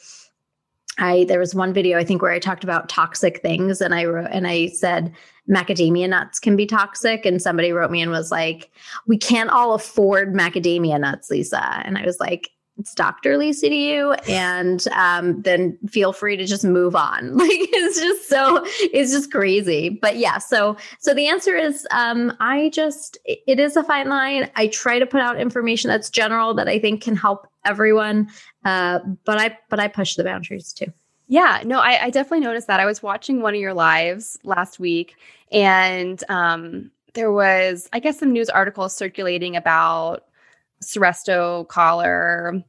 I 0.98 1.24
there 1.24 1.40
was 1.40 1.54
one 1.54 1.72
video 1.72 1.98
I 1.98 2.04
think 2.04 2.22
where 2.22 2.30
I 2.30 2.38
talked 2.38 2.64
about 2.64 2.88
toxic 2.88 3.42
things, 3.42 3.80
and 3.80 3.94
I 3.94 4.04
wrote 4.04 4.28
and 4.30 4.46
I 4.46 4.68
said 4.68 5.12
macadamia 5.50 6.08
nuts 6.08 6.38
can 6.38 6.56
be 6.56 6.66
toxic, 6.66 7.26
and 7.26 7.42
somebody 7.42 7.72
wrote 7.72 7.90
me 7.90 8.00
and 8.00 8.10
was 8.10 8.30
like, 8.30 8.70
"We 9.06 9.18
can't 9.18 9.50
all 9.50 9.74
afford 9.74 10.34
macadamia 10.34 11.00
nuts, 11.00 11.30
Lisa," 11.30 11.82
and 11.84 11.98
I 11.98 12.04
was 12.04 12.20
like, 12.20 12.50
it's 12.76 12.94
Dr. 12.94 13.38
Lisa 13.38 13.68
to 13.68 13.74
you, 13.74 14.12
and 14.28 14.86
um, 14.88 15.40
then 15.42 15.78
feel 15.88 16.12
free 16.12 16.36
to 16.36 16.44
just 16.44 16.64
move 16.64 16.96
on. 16.96 17.36
Like 17.44 17.50
it's 17.52 18.00
just 18.00 18.28
so 18.28 18.62
it's 18.64 19.12
just 19.12 19.30
crazy. 19.30 19.90
But 19.90 20.16
yeah, 20.16 20.38
so 20.38 20.76
so 20.98 21.12
the 21.12 21.26
answer 21.26 21.54
is 21.54 21.86
um, 21.90 22.34
I 22.40 22.70
just 22.70 23.18
it 23.26 23.60
is 23.60 23.76
a 23.76 23.82
fine 23.82 24.08
line. 24.08 24.50
I 24.56 24.68
try 24.68 24.98
to 24.98 25.04
put 25.04 25.20
out 25.20 25.38
information 25.38 25.88
that's 25.88 26.08
general 26.08 26.54
that 26.54 26.66
I 26.66 26.78
think 26.78 27.02
can 27.02 27.16
help 27.16 27.46
everyone, 27.64 28.30
uh, 28.64 29.00
but 29.24 29.38
I 29.38 29.58
but 29.68 29.78
I 29.78 29.88
push 29.88 30.14
the 30.14 30.24
boundaries 30.24 30.72
too. 30.72 30.92
Yeah, 31.26 31.62
no, 31.64 31.80
I, 31.80 32.04
I 32.04 32.10
definitely 32.10 32.40
noticed 32.40 32.66
that. 32.66 32.80
I 32.80 32.86
was 32.86 33.02
watching 33.02 33.40
one 33.42 33.54
of 33.54 33.60
your 33.60 33.74
lives 33.74 34.38
last 34.42 34.78
week, 34.78 35.16
and 35.52 36.22
um, 36.28 36.90
there 37.12 37.30
was 37.30 37.88
I 37.92 37.98
guess 37.98 38.18
some 38.18 38.32
news 38.32 38.48
articles 38.48 38.96
circulating 38.96 39.54
about 39.54 40.24
Seresto 40.84 41.66
collar 41.68 42.62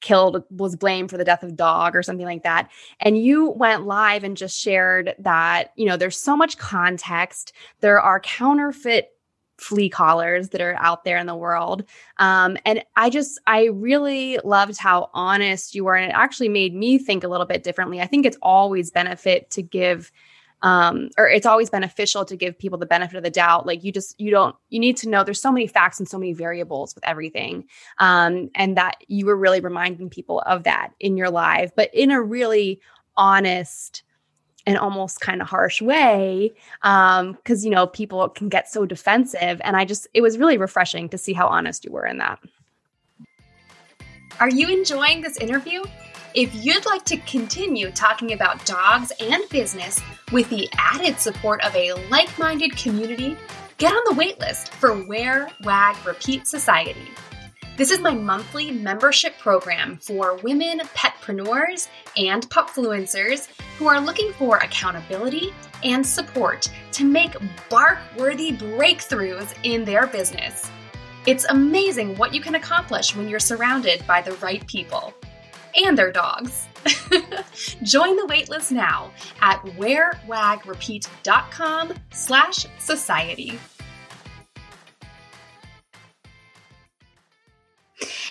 killed 0.00 0.42
was 0.50 0.76
blamed 0.76 1.10
for 1.10 1.16
the 1.16 1.24
death 1.24 1.42
of 1.42 1.56
dog 1.56 1.94
or 1.94 2.02
something 2.02 2.26
like 2.26 2.42
that. 2.42 2.68
And 3.00 3.22
you 3.22 3.50
went 3.50 3.86
live 3.86 4.24
and 4.24 4.36
just 4.36 4.58
shared 4.58 5.14
that 5.18 5.72
you 5.76 5.86
know 5.86 5.96
there's 5.96 6.18
so 6.18 6.36
much 6.36 6.58
context. 6.58 7.52
There 7.80 8.00
are 8.00 8.20
counterfeit 8.20 9.10
flea 9.58 9.88
collars 9.88 10.50
that 10.50 10.60
are 10.60 10.76
out 10.76 11.04
there 11.04 11.18
in 11.18 11.26
the 11.26 11.34
world. 11.34 11.84
Um, 12.18 12.56
and 12.64 12.82
i 12.94 13.10
just 13.10 13.40
i 13.48 13.64
really 13.64 14.38
loved 14.44 14.78
how 14.78 15.10
honest 15.14 15.74
you 15.74 15.84
were. 15.84 15.96
And 15.96 16.10
it 16.10 16.14
actually 16.14 16.48
made 16.48 16.74
me 16.74 16.98
think 16.98 17.24
a 17.24 17.28
little 17.28 17.46
bit 17.46 17.62
differently. 17.62 18.00
I 18.00 18.06
think 18.06 18.24
it's 18.24 18.38
always 18.40 18.90
benefit 18.90 19.50
to 19.50 19.62
give 19.62 20.12
um, 20.62 21.10
or 21.16 21.28
it's 21.28 21.46
always 21.46 21.70
beneficial 21.70 22.24
to 22.24 22.36
give 22.36 22.58
people 22.58 22.78
the 22.78 22.86
benefit 22.86 23.16
of 23.16 23.22
the 23.22 23.30
doubt. 23.30 23.66
Like 23.66 23.84
you 23.84 23.92
just 23.92 24.20
you 24.20 24.30
don't 24.30 24.56
you 24.70 24.80
need 24.80 24.96
to 24.98 25.08
know 25.08 25.24
there's 25.24 25.40
so 25.40 25.52
many 25.52 25.66
facts 25.66 25.98
and 25.98 26.08
so 26.08 26.18
many 26.18 26.32
variables 26.32 26.94
with 26.94 27.06
everything, 27.06 27.64
um, 27.98 28.50
and 28.54 28.76
that 28.76 28.96
you 29.06 29.26
were 29.26 29.36
really 29.36 29.60
reminding 29.60 30.10
people 30.10 30.40
of 30.40 30.64
that 30.64 30.90
in 31.00 31.16
your 31.16 31.30
live, 31.30 31.72
but 31.76 31.92
in 31.94 32.10
a 32.10 32.20
really 32.20 32.80
honest 33.16 34.02
and 34.66 34.76
almost 34.76 35.20
kind 35.20 35.40
of 35.40 35.48
harsh 35.48 35.80
way 35.80 36.52
Um, 36.82 37.32
because 37.32 37.64
you 37.64 37.70
know 37.70 37.86
people 37.86 38.28
can 38.28 38.48
get 38.48 38.68
so 38.68 38.84
defensive 38.84 39.60
and 39.64 39.76
i 39.76 39.84
just 39.84 40.06
it 40.14 40.20
was 40.20 40.38
really 40.38 40.58
refreshing 40.58 41.08
to 41.08 41.18
see 41.18 41.32
how 41.32 41.48
honest 41.48 41.84
you 41.84 41.90
were 41.90 42.06
in 42.06 42.18
that 42.18 42.38
are 44.40 44.50
you 44.50 44.68
enjoying 44.68 45.22
this 45.22 45.38
interview 45.38 45.82
if 46.34 46.54
you'd 46.54 46.86
like 46.86 47.04
to 47.06 47.16
continue 47.18 47.90
talking 47.90 48.32
about 48.32 48.64
dogs 48.66 49.12
and 49.20 49.42
business 49.48 50.00
with 50.30 50.48
the 50.50 50.68
added 50.76 51.18
support 51.18 51.62
of 51.64 51.74
a 51.74 51.92
like 52.10 52.38
minded 52.38 52.76
community, 52.76 53.36
get 53.78 53.92
on 53.92 54.02
the 54.16 54.22
waitlist 54.22 54.68
for 54.68 55.02
Wear, 55.04 55.50
Wag, 55.64 55.96
Repeat 56.06 56.46
Society. 56.46 57.08
This 57.76 57.90
is 57.90 58.00
my 58.00 58.12
monthly 58.12 58.72
membership 58.72 59.38
program 59.38 59.98
for 59.98 60.36
women 60.42 60.80
petpreneurs 60.94 61.88
and 62.16 62.48
pupfluencers 62.50 63.48
who 63.78 63.86
are 63.86 64.00
looking 64.00 64.32
for 64.32 64.56
accountability 64.56 65.54
and 65.84 66.04
support 66.04 66.68
to 66.92 67.04
make 67.04 67.36
bark 67.70 67.98
worthy 68.18 68.52
breakthroughs 68.52 69.54
in 69.62 69.84
their 69.84 70.08
business. 70.08 70.68
It's 71.24 71.44
amazing 71.44 72.16
what 72.16 72.34
you 72.34 72.40
can 72.40 72.56
accomplish 72.56 73.14
when 73.14 73.28
you're 73.28 73.38
surrounded 73.38 74.04
by 74.06 74.22
the 74.22 74.32
right 74.36 74.66
people 74.66 75.14
and 75.84 75.98
their 75.98 76.12
dogs. 76.12 76.68
Join 77.82 78.16
the 78.16 78.26
waitlist 78.28 78.72
now 78.72 79.10
at 79.40 79.62
wearwagrepeat.com 79.62 81.94
slash 82.12 82.66
society. 82.78 83.58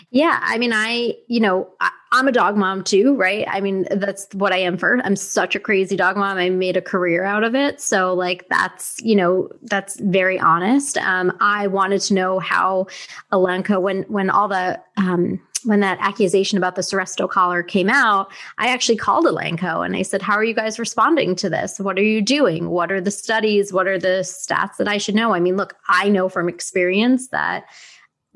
Yeah, 0.10 0.40
I 0.42 0.58
mean, 0.58 0.72
I, 0.74 1.16
you 1.28 1.42
know, 1.42 1.70
I, 1.82 1.92
am 2.14 2.30
a 2.30 2.32
dog 2.32 2.56
mom 2.56 2.84
too, 2.84 3.16
right? 3.18 3.46
I 3.50 3.60
mean, 3.60 3.86
that's 3.92 4.28
what 4.34 4.54
I 4.54 4.58
am 4.58 4.78
for. 4.78 5.02
I'm 5.04 5.18
such 5.18 5.54
a 5.54 5.60
crazy 5.60 5.98
dog 5.98 6.16
mom. 6.16 6.38
I 6.38 6.50
made 6.50 6.78
a 6.78 6.82
career 6.82 7.26
out 7.26 7.44
of 7.44 7.56
it. 7.56 7.82
So, 7.82 8.14
like, 8.14 8.48
that's, 8.48 8.96
you 9.04 9.18
know, 9.18 9.50
that's 9.64 10.00
very 10.00 10.40
honest. 10.40 10.98
Um, 10.98 11.36
I 11.42 11.68
wanted 11.68 12.00
to 12.02 12.14
know 12.14 12.40
how 12.40 12.88
Elanco, 13.34 13.82
when, 13.82 14.04
when 14.04 14.30
all 14.30 14.48
the, 14.48 14.80
um, 14.96 15.42
when 15.68 15.82
that 15.82 16.00
accusation 16.00 16.58
about 16.58 16.76
the 16.76 16.82
Seresto 16.82 17.30
collar 17.30 17.62
came 17.62 17.90
out, 17.90 18.32
I 18.58 18.70
actually 18.70 18.98
called 18.98 19.26
Elanco 19.26 19.86
and 19.86 19.96
I 19.96 20.02
said, 20.02 20.22
How 20.22 20.34
are 20.34 20.44
you 20.44 20.54
guys 20.54 20.80
responding 20.80 21.36
to 21.36 21.50
this? 21.50 21.80
What 21.80 22.00
are 22.00 22.04
you 22.04 22.22
doing? 22.22 22.70
What 22.70 22.92
are 22.92 23.02
the 23.02 23.12
studies? 23.12 23.74
What 23.74 23.88
are 23.88 24.00
the 24.00 24.24
stats 24.24 24.78
that 24.78 24.88
I 24.88 24.98
should 24.98 25.16
know? 25.16 25.34
I 25.34 25.40
mean, 25.40 25.58
look, 25.58 25.76
I 25.90 26.10
know 26.10 26.30
from 26.30 26.50
experience 26.50 27.28
that 27.30 27.66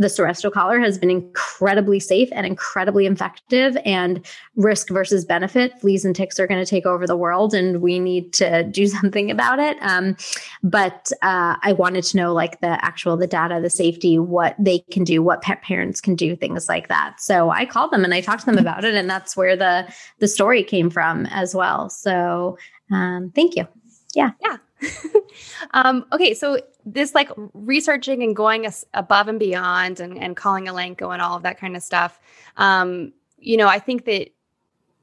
the 0.02 0.08
Seresto 0.08 0.52
collar 0.52 0.80
has 0.80 0.98
been 0.98 1.12
incredibly 1.12 2.00
safe 2.00 2.30
and 2.32 2.46
incredibly 2.46 3.06
effective 3.06 3.78
and 3.86 4.26
risk 4.56 4.90
versus 4.90 5.24
benefit 5.24 5.80
fleas 5.80 6.04
and 6.04 6.16
ticks 6.16 6.40
are 6.40 6.48
going 6.48 6.60
to 6.60 6.70
take 6.70 6.88
over 6.88 7.06
the 7.06 7.16
world 7.16 7.54
and 7.54 7.82
we 7.82 8.00
need 8.00 8.34
to 8.34 8.64
do 8.64 8.88
something 8.98 9.30
about 9.30 9.60
it. 9.60 9.78
Um, 9.82 10.18
but 10.64 11.12
uh, 11.22 11.56
i 11.62 11.74
wanted 11.74 12.04
to 12.04 12.18
know 12.18 12.34
like 12.34 12.62
the 12.62 12.84
actual 12.84 13.16
the 13.16 13.28
data 13.28 13.60
the 13.62 13.70
safety 13.70 14.18
what 14.18 14.56
they 14.58 14.80
can 14.92 15.04
do 15.04 15.22
what 15.22 15.42
pet 15.42 15.62
parents 15.62 16.02
can 16.02 16.16
do 16.16 16.36
things 16.36 16.68
like 16.68 16.88
that. 16.88 17.22
So 17.22 17.52
i 17.52 17.66
called 17.66 17.92
them 17.92 18.04
and 18.04 18.14
i 18.14 18.22
talked 18.22 18.42
to 18.42 18.46
them 18.48 18.58
about 18.58 18.84
it 18.84 18.96
and 18.96 19.10
that's 19.10 19.38
where 19.38 19.56
the 19.56 19.92
the 20.20 20.28
story 20.28 20.64
came 20.64 20.90
from 20.90 21.28
as 21.28 21.54
well. 21.54 21.90
So 21.90 22.58
um, 22.92 23.32
thank 23.36 23.56
you. 23.56 23.68
Yeah. 24.16 24.32
Yeah. 24.42 24.58
Um, 25.74 26.06
okay, 26.12 26.34
so 26.34 26.60
this 26.86 27.14
like 27.14 27.30
researching 27.54 28.24
and 28.24 28.36
going 28.36 28.68
above 28.94 29.28
and 29.28 29.40
beyond 29.40 30.00
and, 30.00 30.18
and 30.18 30.36
calling 30.36 30.66
Elanco 30.66 31.14
and 31.14 31.22
all 31.22 31.38
of 31.38 31.44
that 31.44 31.60
kind 31.60 31.76
of 31.76 31.84
stuff. 31.84 32.20
Um, 32.58 33.14
you 33.38 33.58
know, 33.58 33.68
I 33.68 33.80
think 33.80 34.06
that 34.06 34.30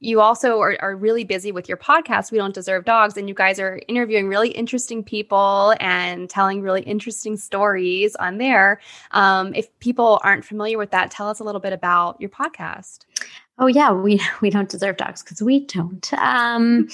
you 0.01 0.21
also 0.21 0.61
are, 0.61 0.77
are 0.81 0.95
really 0.95 1.25
busy 1.25 1.51
with 1.51 1.69
your 1.69 1.77
podcast, 1.77 2.31
We 2.31 2.39
Don't 2.39 2.55
Deserve 2.55 2.85
Dogs, 2.85 3.17
and 3.17 3.29
you 3.29 3.35
guys 3.35 3.59
are 3.59 3.81
interviewing 3.89 4.29
really 4.29 4.51
interesting 4.51 5.03
people 5.03 5.75
and 5.81 6.31
telling 6.31 6.63
really 6.63 6.83
interesting 6.83 7.37
stories 7.37 8.15
on 8.17 8.39
there. 8.39 8.81
Um, 9.11 9.55
if 9.55 9.77
people 9.81 10.21
aren't 10.23 10.45
familiar 10.45 10.79
with 10.79 10.93
that, 10.93 11.11
tell 11.11 11.29
us 11.29 11.41
a 11.41 11.45
little 11.45 11.61
bit 11.61 11.73
about 11.73 12.21
your 12.21 12.31
podcast. 12.31 13.07
Oh 13.59 13.67
yeah, 13.67 13.91
we 13.91 14.21
we 14.41 14.51
don't 14.51 14.69
deserve 14.69 14.97
dogs 14.97 15.23
because 15.23 15.43
we 15.43 15.61
don't. 15.67 16.13
Um, 16.15 16.89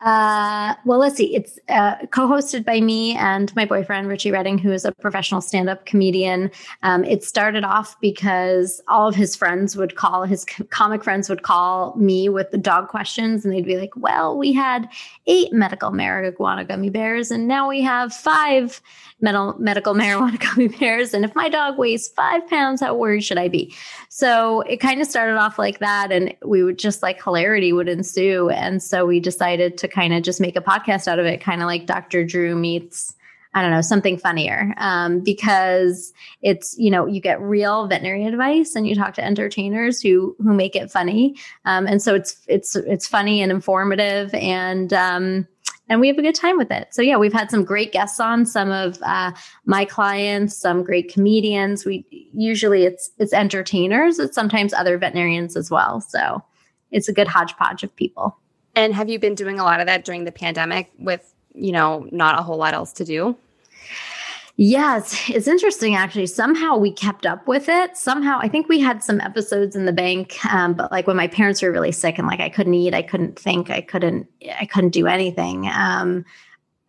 Uh, 0.00 0.74
well, 0.86 0.98
let's 0.98 1.16
see. 1.16 1.34
It's 1.36 1.58
uh, 1.68 2.06
co-hosted 2.06 2.64
by 2.64 2.80
me 2.80 3.14
and 3.16 3.54
my 3.54 3.66
boyfriend 3.66 4.08
Richie 4.08 4.30
Redding, 4.30 4.56
who 4.56 4.72
is 4.72 4.86
a 4.86 4.92
professional 4.92 5.42
stand-up 5.42 5.84
comedian. 5.84 6.50
Um, 6.82 7.04
it 7.04 7.22
started 7.22 7.64
off 7.64 8.00
because 8.00 8.80
all 8.88 9.06
of 9.06 9.14
his 9.14 9.36
friends 9.36 9.76
would 9.76 9.96
call 9.96 10.24
his 10.24 10.46
comic 10.70 11.04
friends 11.04 11.28
would 11.28 11.42
call 11.42 11.94
me 11.96 12.30
with 12.30 12.50
the 12.50 12.56
dog 12.56 12.88
questions, 12.88 13.44
and 13.44 13.52
they'd 13.52 13.66
be 13.66 13.76
like, 13.76 13.90
"Well, 13.94 14.38
we 14.38 14.54
had 14.54 14.88
eight 15.26 15.52
medical 15.52 15.90
marijuana 15.90 16.66
gummy 16.66 16.88
bears, 16.88 17.30
and 17.30 17.46
now 17.46 17.68
we 17.68 17.82
have 17.82 18.14
five 18.14 18.80
medical 19.20 19.52
medical 19.58 19.92
marijuana 20.02 20.40
gummy 20.40 20.68
bears. 20.68 21.12
And 21.12 21.26
if 21.26 21.34
my 21.34 21.50
dog 21.50 21.76
weighs 21.76 22.08
five 22.08 22.48
pounds, 22.48 22.80
how 22.80 22.94
worried 22.94 23.24
should 23.24 23.38
I 23.38 23.48
be?" 23.48 23.74
So 24.08 24.62
it 24.62 24.78
kind 24.78 25.02
of 25.02 25.06
started 25.06 25.36
off 25.36 25.58
like 25.58 25.78
that, 25.80 26.10
and 26.10 26.34
we 26.42 26.62
would 26.62 26.78
just 26.78 27.02
like 27.02 27.22
hilarity 27.22 27.74
would 27.74 27.88
ensue, 27.88 28.48
and 28.48 28.82
so 28.82 29.04
we 29.04 29.20
decided 29.20 29.76
to 29.76 29.89
kind 29.90 30.12
of 30.12 30.22
just 30.22 30.40
make 30.40 30.56
a 30.56 30.60
podcast 30.60 31.08
out 31.08 31.18
of 31.18 31.26
it, 31.26 31.40
kind 31.40 31.62
of 31.62 31.66
like 31.66 31.86
Dr. 31.86 32.24
Drew 32.24 32.54
meets, 32.54 33.14
I 33.54 33.62
don't 33.62 33.70
know, 33.70 33.80
something 33.80 34.16
funnier. 34.16 34.74
Um, 34.76 35.20
because 35.20 36.12
it's, 36.42 36.76
you 36.78 36.90
know, 36.90 37.06
you 37.06 37.20
get 37.20 37.40
real 37.40 37.86
veterinary 37.86 38.26
advice 38.26 38.74
and 38.74 38.86
you 38.86 38.94
talk 38.94 39.14
to 39.14 39.24
entertainers 39.24 40.00
who 40.00 40.36
who 40.38 40.54
make 40.54 40.76
it 40.76 40.90
funny. 40.90 41.36
Um, 41.64 41.86
and 41.86 42.00
so 42.00 42.14
it's 42.14 42.40
it's 42.46 42.76
it's 42.76 43.06
funny 43.06 43.42
and 43.42 43.50
informative 43.50 44.32
and 44.34 44.92
um 44.92 45.46
and 45.90 46.00
we 46.00 46.06
have 46.06 46.18
a 46.18 46.22
good 46.22 46.36
time 46.36 46.56
with 46.56 46.70
it. 46.70 46.94
So 46.94 47.02
yeah, 47.02 47.16
we've 47.16 47.32
had 47.32 47.50
some 47.50 47.64
great 47.64 47.90
guests 47.90 48.20
on, 48.20 48.46
some 48.46 48.70
of 48.70 48.98
uh, 49.02 49.32
my 49.66 49.84
clients, 49.84 50.56
some 50.56 50.84
great 50.84 51.12
comedians. 51.12 51.84
We 51.84 52.06
usually 52.32 52.84
it's 52.84 53.10
it's 53.18 53.32
entertainers, 53.32 54.20
it's 54.20 54.36
sometimes 54.36 54.72
other 54.72 54.96
veterinarians 54.96 55.56
as 55.56 55.68
well. 55.68 56.00
So 56.00 56.42
it's 56.92 57.08
a 57.08 57.12
good 57.12 57.26
hodgepodge 57.26 57.82
of 57.82 57.94
people. 57.94 58.38
And 58.74 58.94
have 58.94 59.08
you 59.08 59.18
been 59.18 59.34
doing 59.34 59.58
a 59.58 59.64
lot 59.64 59.80
of 59.80 59.86
that 59.86 60.04
during 60.04 60.24
the 60.24 60.32
pandemic 60.32 60.90
with, 60.98 61.34
you 61.54 61.72
know, 61.72 62.08
not 62.12 62.38
a 62.38 62.42
whole 62.42 62.56
lot 62.56 62.74
else 62.74 62.92
to 62.94 63.04
do? 63.04 63.36
Yes, 64.62 65.30
it's, 65.30 65.48
interesting 65.48 65.94
actually. 65.94 66.26
Somehow 66.26 66.76
we 66.76 66.92
kept 66.92 67.24
up 67.24 67.48
with 67.48 67.68
it. 67.70 67.96
Somehow 67.96 68.38
I 68.42 68.48
think 68.48 68.68
we 68.68 68.78
had 68.78 69.02
some 69.02 69.18
episodes 69.20 69.74
in 69.74 69.86
the 69.86 69.92
bank, 69.92 70.36
um, 70.52 70.74
but 70.74 70.92
like 70.92 71.06
when 71.06 71.16
my 71.16 71.28
parents 71.28 71.62
were 71.62 71.72
really 71.72 71.92
sick 71.92 72.18
and 72.18 72.26
like 72.26 72.40
I 72.40 72.50
couldn't 72.50 72.74
eat, 72.74 72.92
I 72.92 73.00
couldn't 73.00 73.38
think, 73.38 73.70
I 73.70 73.80
couldn't, 73.80 74.28
I 74.58 74.66
couldn't 74.66 74.90
do 74.90 75.06
anything. 75.06 75.66
Um, 75.68 76.26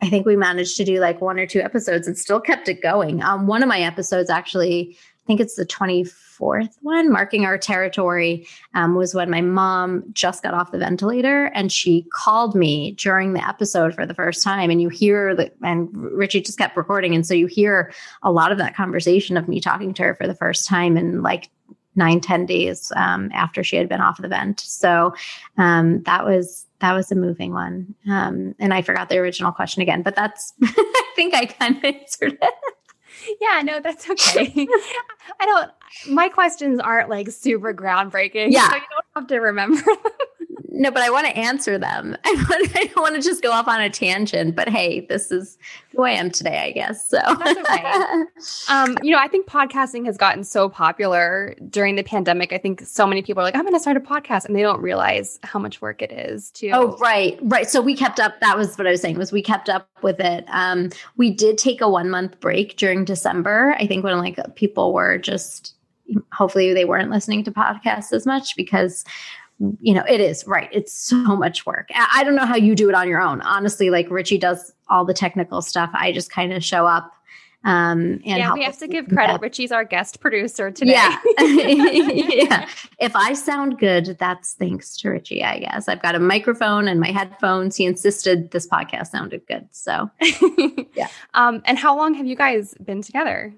I 0.02 0.10
think 0.10 0.26
we 0.26 0.36
managed 0.36 0.76
to 0.78 0.84
do 0.84 1.00
like 1.00 1.22
one 1.22 1.40
or 1.40 1.48
two 1.48 1.62
episodes 1.62 2.08
and 2.08 2.18
still 2.18 2.42
kept 2.42 2.68
it 2.68 2.82
going. 2.82 3.24
Um, 3.24 3.48
one 3.48 3.64
of 3.64 3.70
my 3.70 3.80
episodes 3.80 4.30
actually 4.30 4.98
I 5.24 5.28
think 5.28 5.40
it's 5.40 5.56
the 5.56 5.66
24th 5.66 6.76
one, 6.82 7.12
marking 7.12 7.46
our 7.46 7.58
territory, 7.58 8.48
um, 8.74 8.96
was 8.96 9.14
when 9.14 9.30
my 9.30 9.42
mom 9.42 10.04
just 10.14 10.42
got 10.42 10.56
off 10.56 10.72
the 10.72 10.80
ventilator 10.80 11.46
and 11.54 11.72
she 11.72 12.08
called 12.12 12.56
me 12.56 12.94
during 12.94 13.34
the 13.34 13.48
episode 13.48 13.94
for 13.94 14.08
the 14.08 14.16
first 14.16 14.44
time. 14.44 14.72
And 14.72 14.82
you 14.82 14.90
hear 14.90 15.36
that, 15.36 15.54
and 15.62 15.90
Richie 15.94 16.42
just 16.42 16.58
kept 16.58 16.76
recording. 16.76 17.14
And 17.14 17.26
so 17.26 17.36
you 17.36 17.46
hear 17.46 17.94
a 18.24 18.32
lot 18.32 18.52
of 18.52 18.58
that 18.58 18.76
conversation 18.76 19.38
of 19.38 19.48
me 19.48 19.62
talking 19.62 19.94
to 19.94 20.04
her 20.04 20.16
for 20.16 20.28
the 20.28 20.36
first 20.36 20.68
time 20.68 20.98
in 20.98 21.22
like 21.22 21.50
nine 21.96 22.20
ten 22.20 22.46
days 22.48 22.92
um, 22.96 23.30
after 23.34 23.64
she 23.64 23.76
had 23.76 23.90
been 23.90 24.02
off 24.02 24.22
the 24.22 24.28
vent. 24.28 24.60
So 24.60 25.14
um, 25.58 26.02
that 26.04 26.26
was 26.26 26.66
that 26.80 26.94
was 26.94 27.12
a 27.12 27.16
moving 27.16 27.54
one. 27.54 27.94
Um, 28.10 28.56
and 28.58 28.74
I 28.74 28.82
forgot 28.82 29.10
the 29.10 29.20
original 29.20 29.52
question 29.52 29.84
again, 29.84 30.02
but 30.02 30.16
that's 30.16 30.54
I 30.64 31.12
think 31.16 31.36
I 31.36 31.46
kind 31.46 31.78
of 31.78 31.84
answered 31.84 32.40
it 32.42 32.54
yeah, 33.40 33.62
no, 33.62 33.80
that's 33.80 34.10
okay. 34.10 34.68
I 35.40 35.46
don't, 35.46 35.72
my 36.10 36.30
questions 36.30 36.80
aren't 36.80 37.10
like 37.10 37.30
super 37.30 37.74
groundbreaking. 37.74 38.52
Yeah. 38.52 38.70
So 38.70 38.76
you 38.76 38.82
don't 38.82 39.06
have 39.16 39.28
to 39.28 39.38
remember. 39.40 39.82
No, 40.82 40.90
but 40.90 41.04
I 41.04 41.12
want 41.12 41.28
to 41.28 41.38
answer 41.38 41.78
them. 41.78 42.18
I 42.26 42.46
want, 42.50 42.76
I 42.76 42.86
don't 42.86 43.04
want 43.04 43.14
to 43.14 43.22
just 43.22 43.44
go 43.44 43.52
off 43.52 43.68
on 43.68 43.80
a 43.80 43.90
tangent, 43.90 44.56
but 44.56 44.68
hey, 44.68 45.02
this 45.02 45.32
is 45.32 45.60
who 45.92 46.02
I 46.02 46.10
am 46.10 46.32
today, 46.32 46.58
I 46.58 46.72
guess. 46.72 47.08
So 47.08 47.20
that's 47.20 47.60
okay. 47.60 48.24
um, 48.74 48.98
you 49.04 49.12
know, 49.12 49.20
I 49.20 49.28
think 49.28 49.46
podcasting 49.46 50.08
has 50.08 50.18
gotten 50.18 50.44
so 50.44 50.70
popular 50.70 51.54
during 51.70 51.98
the 51.98 52.04
pandemic. 52.04 52.52
I 52.52 52.58
think 52.58 52.82
so 52.82 53.06
many 53.06 53.22
people 53.22 53.42
are 53.42 53.44
like, 53.44 53.54
I'm 53.54 53.62
going 53.62 53.76
to 53.76 53.80
start 53.80 53.96
a 53.96 54.00
podcast 54.00 54.46
and 54.46 54.56
they 54.56 54.64
don't 54.64 54.82
realize 54.82 55.40
how 55.44 55.60
much 55.60 55.84
work 55.84 56.02
it 56.02 56.12
is 56.12 56.50
to. 56.54 56.72
Oh, 56.72 56.98
right. 56.98 57.38
Right. 57.44 57.70
So 57.70 57.80
we 57.80 57.96
kept 57.96 58.20
up. 58.20 58.40
That 58.40 58.58
was 58.58 58.76
what 58.76 58.88
I 58.88 58.90
was 58.90 59.02
saying 59.02 59.20
was 59.20 59.32
we 59.32 59.44
kept 59.44 59.70
up 59.70 59.88
with 60.02 60.20
it. 60.20 60.46
Um, 60.48 60.90
we 61.16 61.30
did 61.30 61.60
take 61.60 61.82
a 61.82 61.90
one 61.90 62.10
month 62.10 62.40
break 62.40 62.78
during 62.78 63.06
December. 63.06 63.76
I 63.78 63.86
think 63.86 64.04
when 64.04 64.18
like 64.18 64.40
people 64.56 64.94
were 64.94 65.20
just, 65.20 65.76
hopefully 66.34 66.74
they 66.74 66.86
weren't 66.86 67.12
listening 67.12 67.44
to 67.44 67.52
podcasts 67.52 68.12
as 68.14 68.26
much 68.26 68.56
because 68.56 69.06
you 69.80 69.94
know, 69.94 70.04
it 70.08 70.20
is 70.20 70.46
right. 70.48 70.70
It's 70.72 70.94
so 70.94 71.18
much 71.36 71.66
work. 71.66 71.90
I 71.94 72.24
don't 72.24 72.36
know 72.36 72.46
how 72.46 72.56
you 72.56 72.76
do 72.76 72.90
it 72.90 72.96
on 72.96 73.08
your 73.08 73.22
own. 73.22 73.42
Honestly, 73.42 73.90
like 73.90 74.10
Richie 74.10 74.38
does 74.38 74.74
all 74.90 75.06
the 75.06 75.14
technical 75.14 75.62
stuff. 75.62 75.90
I 75.94 76.12
just 76.12 76.32
kind 76.32 76.54
of 76.54 76.64
show 76.64 76.86
up. 76.86 77.12
Um, 77.64 78.20
and 78.26 78.40
yeah, 78.40 78.54
we 78.54 78.64
have 78.64 78.80
to 78.80 78.88
give 78.88 79.08
credit. 79.08 79.34
That. 79.34 79.42
Richie's 79.42 79.72
our 79.72 79.84
guest 79.84 80.20
producer 80.20 80.72
today. 80.72 80.94
Yeah. 80.94 81.20
yeah. 81.40 82.68
If 83.00 83.16
I 83.16 83.34
sound 83.34 83.78
good, 83.78 84.18
that's 84.20 84.54
thanks 84.54 84.98
to 84.98 85.10
Richie, 85.10 85.44
I 85.44 85.60
guess. 85.60 85.88
I've 85.88 86.02
got 86.02 86.16
a 86.16 86.20
microphone 86.20 86.88
and 86.88 87.00
my 87.00 87.12
headphones. 87.12 87.76
He 87.76 87.86
insisted 87.86 88.50
this 88.50 88.68
podcast 88.68 89.08
sounded 89.08 89.46
good. 89.48 89.68
So, 89.72 90.10
yeah. 90.96 91.10
Um, 91.36 91.62
and 91.66 91.78
how 91.78 91.96
long 91.96 92.16
have 92.16 92.26
you 92.26 92.36
guys 92.36 92.74
been 92.84 93.04
together? 93.04 93.54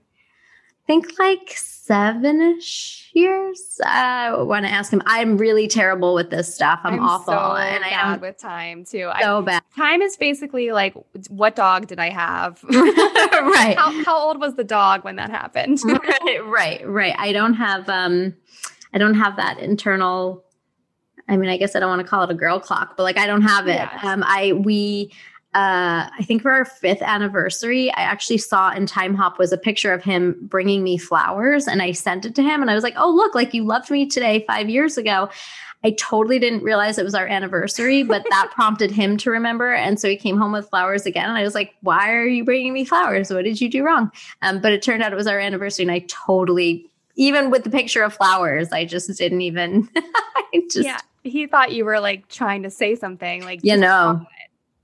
Think 0.85 1.17
like 1.17 1.49
seven 1.83 2.41
ish 2.41 3.09
years. 3.13 3.79
I 3.85 4.33
want 4.41 4.65
to 4.65 4.71
ask 4.71 4.91
him. 4.91 5.01
I'm 5.05 5.37
really 5.37 5.67
terrible 5.67 6.13
with 6.13 6.29
this 6.29 6.53
stuff. 6.53 6.79
I'm, 6.83 6.95
I'm 6.95 6.99
awful. 6.99 7.33
So 7.33 7.55
and 7.55 7.83
I 7.83 7.89
am 7.89 8.19
with 8.19 8.37
time 8.37 8.85
too. 8.85 9.09
So 9.21 9.39
I, 9.39 9.41
bad. 9.41 9.63
Time 9.75 10.01
is 10.01 10.17
basically 10.17 10.71
like, 10.71 10.93
what 11.29 11.55
dog 11.55 11.87
did 11.87 11.99
I 11.99 12.09
have? 12.09 12.63
right. 12.69 13.75
How, 13.77 14.03
how, 14.03 14.17
old 14.17 14.39
was 14.39 14.55
the 14.55 14.63
dog 14.63 15.03
when 15.03 15.15
that 15.17 15.29
happened? 15.29 15.79
right, 15.85 16.45
right, 16.45 16.87
right. 16.87 17.15
I 17.17 17.31
don't 17.31 17.53
have, 17.53 17.87
um, 17.89 18.33
I 18.93 18.97
don't 18.97 19.15
have 19.15 19.37
that 19.37 19.59
internal. 19.59 20.43
I 21.29 21.37
mean, 21.37 21.49
I 21.49 21.57
guess 21.57 21.75
I 21.75 21.79
don't 21.79 21.89
want 21.89 22.01
to 22.01 22.07
call 22.07 22.23
it 22.23 22.29
a 22.29 22.35
girl 22.35 22.59
clock, 22.59 22.97
but 22.97 23.03
like 23.03 23.17
I 23.17 23.25
don't 23.25 23.43
have 23.43 23.67
it. 23.67 23.75
Yes. 23.75 24.03
Um, 24.03 24.23
I 24.25 24.51
we 24.53 25.11
uh, 25.55 26.09
I 26.11 26.23
think 26.23 26.41
for 26.41 26.49
our 26.49 26.65
fifth 26.65 27.03
anniversary, 27.03 27.91
I 27.93 28.01
actually 28.01 28.39
saw 28.39 28.71
in 28.71 28.87
Timehop 28.87 29.37
was 29.37 29.51
a 29.51 29.57
picture 29.57 29.93
of 29.93 30.03
him 30.03 30.35
bringing 30.41 30.83
me 30.83 30.97
flowers, 30.97 31.67
and 31.67 31.79
I 31.79 31.91
sent 31.91 32.25
it 32.25 32.33
to 32.35 32.41
him, 32.41 32.61
and 32.61 32.71
I 32.71 32.75
was 32.75 32.83
like, 32.83 32.95
"Oh, 32.97 33.11
look, 33.11 33.35
like 33.35 33.53
you 33.53 33.63
loved 33.63 33.91
me 33.91 34.07
today 34.07 34.43
five 34.47 34.67
years 34.67 34.97
ago." 34.97 35.29
I 35.85 35.91
totally 35.91 36.39
didn't 36.39 36.63
realize 36.63 36.97
it 36.97 37.03
was 37.03 37.13
our 37.13 37.27
anniversary, 37.27 38.01
but 38.01 38.25
that 38.31 38.49
prompted 38.51 38.89
him 38.89 39.15
to 39.17 39.29
remember, 39.29 39.73
and 39.73 39.99
so 39.99 40.09
he 40.09 40.17
came 40.17 40.37
home 40.37 40.53
with 40.53 40.69
flowers 40.69 41.05
again, 41.05 41.29
and 41.29 41.37
I 41.37 41.43
was 41.43 41.53
like, 41.53 41.75
"Why 41.81 42.11
are 42.13 42.25
you 42.25 42.43
bringing 42.43 42.73
me 42.73 42.83
flowers? 42.83 43.31
What 43.31 43.43
did 43.43 43.61
you 43.61 43.69
do 43.69 43.85
wrong?" 43.85 44.11
Um, 44.41 44.59
but 44.59 44.71
it 44.71 44.81
turned 44.81 45.03
out 45.03 45.13
it 45.13 45.17
was 45.17 45.27
our 45.27 45.39
anniversary, 45.39 45.83
and 45.83 45.91
I 45.91 45.99
totally, 46.07 46.89
even 47.15 47.51
with 47.51 47.63
the 47.63 47.69
picture 47.69 48.01
of 48.01 48.15
flowers, 48.15 48.71
I 48.71 48.85
just 48.85 49.15
didn't 49.19 49.41
even. 49.41 49.87
I 49.95 50.61
just, 50.71 50.85
yeah, 50.85 50.99
he 51.23 51.45
thought 51.45 51.73
you 51.73 51.85
were 51.85 51.99
like 51.99 52.27
trying 52.27 52.63
to 52.63 52.71
say 52.71 52.95
something, 52.95 53.43
like 53.43 53.59
you 53.61 53.77
know 53.77 54.25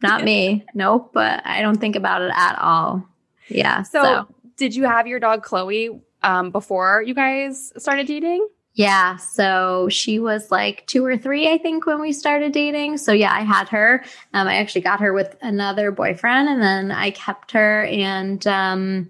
not 0.01 0.23
me. 0.23 0.65
Nope. 0.73 1.11
But 1.13 1.41
I 1.45 1.61
don't 1.61 1.79
think 1.79 1.95
about 1.95 2.21
it 2.21 2.31
at 2.35 2.57
all. 2.59 3.03
Yeah. 3.47 3.83
So, 3.83 4.03
so. 4.03 4.35
did 4.57 4.75
you 4.75 4.83
have 4.85 5.07
your 5.07 5.19
dog 5.19 5.43
Chloe 5.43 6.01
um, 6.23 6.51
before 6.51 7.03
you 7.05 7.13
guys 7.13 7.73
started 7.77 8.07
dating? 8.07 8.47
Yeah. 8.75 9.17
So 9.17 9.89
she 9.89 10.19
was 10.19 10.51
like 10.51 10.85
two 10.87 11.03
or 11.03 11.17
three, 11.17 11.51
I 11.51 11.57
think, 11.57 11.85
when 11.85 11.99
we 11.99 12.13
started 12.13 12.53
dating. 12.53 12.97
So 12.97 13.11
yeah, 13.11 13.33
I 13.33 13.41
had 13.41 13.67
her. 13.69 14.03
Um, 14.33 14.47
I 14.47 14.55
actually 14.55 14.81
got 14.81 15.01
her 15.01 15.11
with 15.11 15.35
another 15.41 15.91
boyfriend 15.91 16.47
and 16.47 16.61
then 16.61 16.91
I 16.91 17.11
kept 17.11 17.51
her 17.51 17.83
and 17.85 18.45
um 18.47 19.09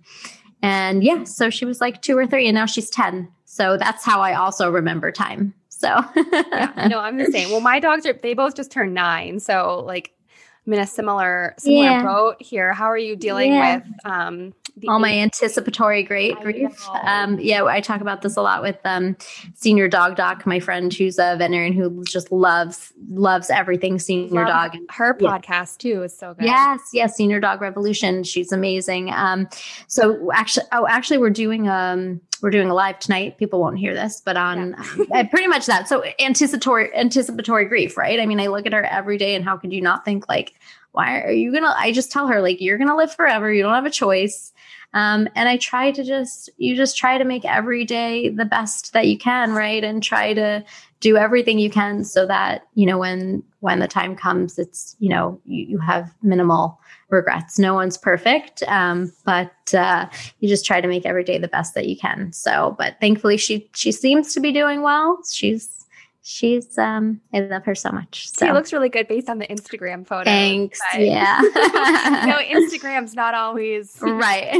and 0.61 1.03
yeah, 1.03 1.23
so 1.23 1.49
she 1.49 1.65
was 1.65 1.79
like 1.81 2.01
two 2.01 2.17
or 2.17 2.25
three 2.25 2.47
and 2.47 2.55
now 2.55 2.65
she's 2.65 2.89
10. 2.89 3.31
So 3.45 3.77
that's 3.77 4.03
how 4.03 4.21
I 4.21 4.33
also 4.33 4.71
remember 4.71 5.11
time. 5.11 5.53
So 5.67 5.87
yeah, 6.15 6.87
no, 6.89 6.99
I'm 6.99 7.17
the 7.17 7.25
same. 7.25 7.51
Well, 7.51 7.61
my 7.61 7.79
dogs 7.79 8.05
are 8.05 8.13
they 8.13 8.33
both 8.33 8.55
just 8.55 8.71
turned 8.71 8.93
nine. 8.93 9.39
So 9.39 9.83
like 9.85 10.11
I'm 10.69 10.73
in 10.73 10.81
a 10.81 10.87
similar 10.87 11.55
similar 11.57 11.83
yeah. 11.83 12.03
boat 12.03 12.39
here. 12.39 12.73
How 12.73 12.85
are 12.85 12.97
you 12.97 13.15
dealing 13.15 13.53
yeah. 13.53 13.77
with 13.77 13.85
um, 14.05 14.53
all 14.87 14.99
my 14.99 15.11
anticipatory 15.11 16.03
great 16.03 16.39
grief? 16.39 16.87
Um, 17.03 17.39
yeah, 17.39 17.63
I 17.63 17.81
talk 17.81 18.01
about 18.01 18.21
this 18.21 18.35
a 18.37 18.41
lot 18.41 18.61
with 18.61 18.77
um, 18.85 19.17
Senior 19.55 19.87
Dog 19.87 20.15
Doc, 20.15 20.45
my 20.45 20.59
friend 20.59 20.93
who's 20.93 21.17
a 21.17 21.35
veterinarian 21.37 21.73
who 21.73 22.03
just 22.05 22.31
loves 22.31 22.93
loves 23.09 23.49
everything 23.49 23.99
senior 23.99 24.45
Love 24.45 24.71
dog. 24.71 24.77
Her 24.89 25.13
podcast 25.13 25.77
too 25.77 26.03
is 26.03 26.17
so 26.17 26.33
good. 26.33 26.45
Yes, 26.45 26.79
yes, 26.93 27.15
Senior 27.15 27.39
Dog 27.39 27.61
Revolution. 27.61 28.23
She's 28.23 28.51
amazing. 28.51 29.11
Um, 29.11 29.47
so 29.87 30.31
actually, 30.31 30.65
oh, 30.71 30.87
actually, 30.87 31.17
we're 31.17 31.29
doing 31.29 31.67
um 31.67 32.21
we're 32.41 32.49
doing 32.49 32.69
a 32.69 32.73
live 32.73 32.99
tonight. 32.99 33.37
People 33.37 33.59
won't 33.59 33.77
hear 33.77 33.93
this, 33.93 34.21
but 34.23 34.37
on 34.37 34.75
yeah. 35.11 35.23
pretty 35.31 35.47
much 35.47 35.65
that. 35.65 35.87
So 35.87 36.03
anticipatory 36.19 36.93
anticipatory 36.95 37.65
grief, 37.65 37.97
right? 37.97 38.19
I 38.19 38.25
mean, 38.25 38.39
I 38.39 38.47
look 38.47 38.65
at 38.65 38.73
her 38.73 38.85
every 38.85 39.17
day, 39.17 39.35
and 39.35 39.43
how 39.43 39.57
could 39.57 39.73
you 39.73 39.81
not 39.81 40.05
think 40.05 40.27
like, 40.29 40.53
why 40.91 41.21
are 41.21 41.31
you 41.31 41.51
gonna? 41.51 41.73
I 41.77 41.91
just 41.91 42.11
tell 42.11 42.27
her 42.27 42.41
like, 42.41 42.61
you're 42.61 42.77
gonna 42.77 42.95
live 42.95 43.13
forever. 43.13 43.51
You 43.51 43.63
don't 43.63 43.73
have 43.73 43.85
a 43.85 43.91
choice. 43.91 44.53
Um, 44.93 45.27
and 45.35 45.47
I 45.47 45.57
try 45.57 45.91
to 45.91 46.03
just 46.03 46.49
you 46.57 46.75
just 46.75 46.97
try 46.97 47.17
to 47.17 47.25
make 47.25 47.45
every 47.45 47.85
day 47.85 48.29
the 48.29 48.45
best 48.45 48.93
that 48.93 49.07
you 49.07 49.17
can, 49.17 49.53
right? 49.53 49.83
And 49.83 50.01
try 50.01 50.33
to 50.33 50.63
do 50.99 51.15
everything 51.15 51.59
you 51.59 51.69
can 51.69 52.03
so 52.03 52.25
that 52.25 52.67
you 52.73 52.85
know 52.85 52.97
when 52.97 53.43
when 53.61 53.79
the 53.79 53.87
time 53.87 54.15
comes 54.15 54.59
it's 54.59 54.95
you 54.99 55.09
know 55.09 55.39
you, 55.45 55.65
you 55.65 55.77
have 55.79 56.13
minimal 56.21 56.79
regrets. 57.09 57.59
No 57.59 57.73
one's 57.73 57.97
perfect 57.97 58.63
um, 58.63 59.11
but 59.25 59.73
uh, 59.73 60.07
you 60.39 60.49
just 60.49 60.65
try 60.65 60.81
to 60.81 60.87
make 60.87 61.05
every 61.05 61.23
day 61.23 61.37
the 61.37 61.47
best 61.47 61.73
that 61.75 61.87
you 61.87 61.95
can. 61.95 62.33
So 62.33 62.75
but 62.77 62.95
thankfully 62.99 63.37
she 63.37 63.69
she 63.73 63.91
seems 63.91 64.33
to 64.33 64.39
be 64.39 64.51
doing 64.51 64.81
well. 64.81 65.19
She's 65.29 65.78
she's 66.21 66.77
um 66.77 67.21
I 67.33 67.39
love 67.39 67.63
her 67.65 67.75
so 67.75 67.91
much. 67.91 68.29
So 68.29 68.45
she 68.45 68.51
looks 68.51 68.73
really 68.73 68.89
good 68.89 69.07
based 69.07 69.29
on 69.29 69.39
the 69.39 69.47
Instagram 69.47 70.05
photo. 70.05 70.25
Thanks. 70.25 70.79
Yeah. 70.95 71.39
no, 71.41 72.39
Instagram's 72.39 73.15
not 73.15 73.33
always 73.33 73.97
right. 74.01 74.51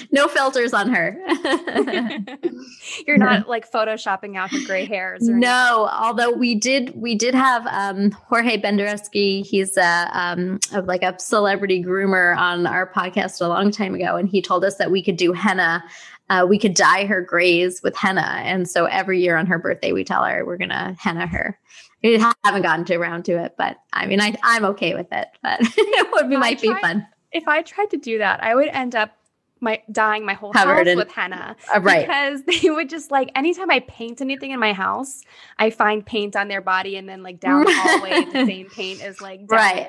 no 0.12 0.28
filters 0.28 0.72
on 0.72 0.88
her. 0.88 1.18
You're 3.06 3.18
not 3.18 3.48
like 3.48 3.70
photoshopping 3.70 4.36
out 4.36 4.50
her 4.50 4.64
gray 4.64 4.84
hairs. 4.86 5.28
no, 5.28 5.88
although 5.92 6.30
we 6.30 6.54
did 6.54 6.94
we 6.94 7.14
did 7.14 7.34
have 7.34 7.66
um 7.66 8.12
Jorge 8.12 8.60
Bendersky, 8.60 9.44
he's 9.44 9.76
a 9.76 10.08
um 10.12 10.60
like 10.84 11.02
a 11.02 11.18
celebrity 11.18 11.82
groomer 11.82 12.36
on 12.36 12.66
our 12.66 12.90
podcast 12.90 13.40
a 13.40 13.48
long 13.48 13.70
time 13.70 13.94
ago 13.94 14.16
and 14.16 14.28
he 14.28 14.40
told 14.40 14.64
us 14.64 14.76
that 14.76 14.90
we 14.90 15.02
could 15.02 15.16
do 15.16 15.32
henna 15.32 15.82
uh, 16.28 16.46
we 16.48 16.58
could 16.58 16.74
dye 16.74 17.06
her 17.06 17.20
grays 17.20 17.82
with 17.82 17.96
henna. 17.96 18.42
And 18.44 18.68
so 18.68 18.86
every 18.86 19.20
year 19.20 19.36
on 19.36 19.46
her 19.46 19.58
birthday, 19.58 19.92
we 19.92 20.04
tell 20.04 20.24
her 20.24 20.44
we're 20.44 20.56
going 20.56 20.70
to 20.70 20.96
henna 20.98 21.26
her. 21.26 21.58
We 22.02 22.18
haven't 22.18 22.62
gotten 22.62 22.84
to 22.86 22.96
around 22.96 23.24
to 23.24 23.42
it, 23.42 23.54
but 23.56 23.78
I 23.92 24.06
mean, 24.06 24.20
I, 24.20 24.36
I'm 24.42 24.64
okay 24.66 24.94
with 24.94 25.12
it, 25.12 25.28
but 25.42 25.58
it 25.62 26.08
would 26.12 26.28
be, 26.28 26.36
might 26.36 26.58
tried, 26.58 26.74
be 26.74 26.80
fun. 26.80 27.06
If 27.32 27.48
I 27.48 27.62
tried 27.62 27.90
to 27.90 27.96
do 27.96 28.18
that, 28.18 28.42
I 28.42 28.54
would 28.54 28.68
end 28.68 28.94
up 28.94 29.16
my 29.60 29.82
dyeing 29.90 30.24
my 30.24 30.34
whole 30.34 30.52
Covered 30.52 30.86
house 30.86 30.86
in, 30.86 30.98
with 30.98 31.10
henna. 31.10 31.56
Uh, 31.74 31.80
right. 31.80 32.06
Because 32.06 32.42
they 32.62 32.70
would 32.70 32.88
just 32.88 33.10
like 33.10 33.30
anytime 33.34 33.70
I 33.70 33.80
paint 33.80 34.20
anything 34.20 34.50
in 34.50 34.60
my 34.60 34.72
house, 34.72 35.22
I 35.58 35.70
find 35.70 36.04
paint 36.04 36.36
on 36.36 36.48
their 36.48 36.60
body 36.60 36.96
and 36.96 37.08
then 37.08 37.22
like 37.22 37.40
down 37.40 37.64
the 37.64 37.72
hallway 37.74 38.24
the 38.24 38.32
same 38.46 38.68
paint 38.68 39.02
is 39.02 39.20
like 39.20 39.40
right. 39.48 39.88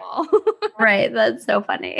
right. 0.79 1.13
That's 1.13 1.45
so 1.45 1.61
funny. 1.61 1.97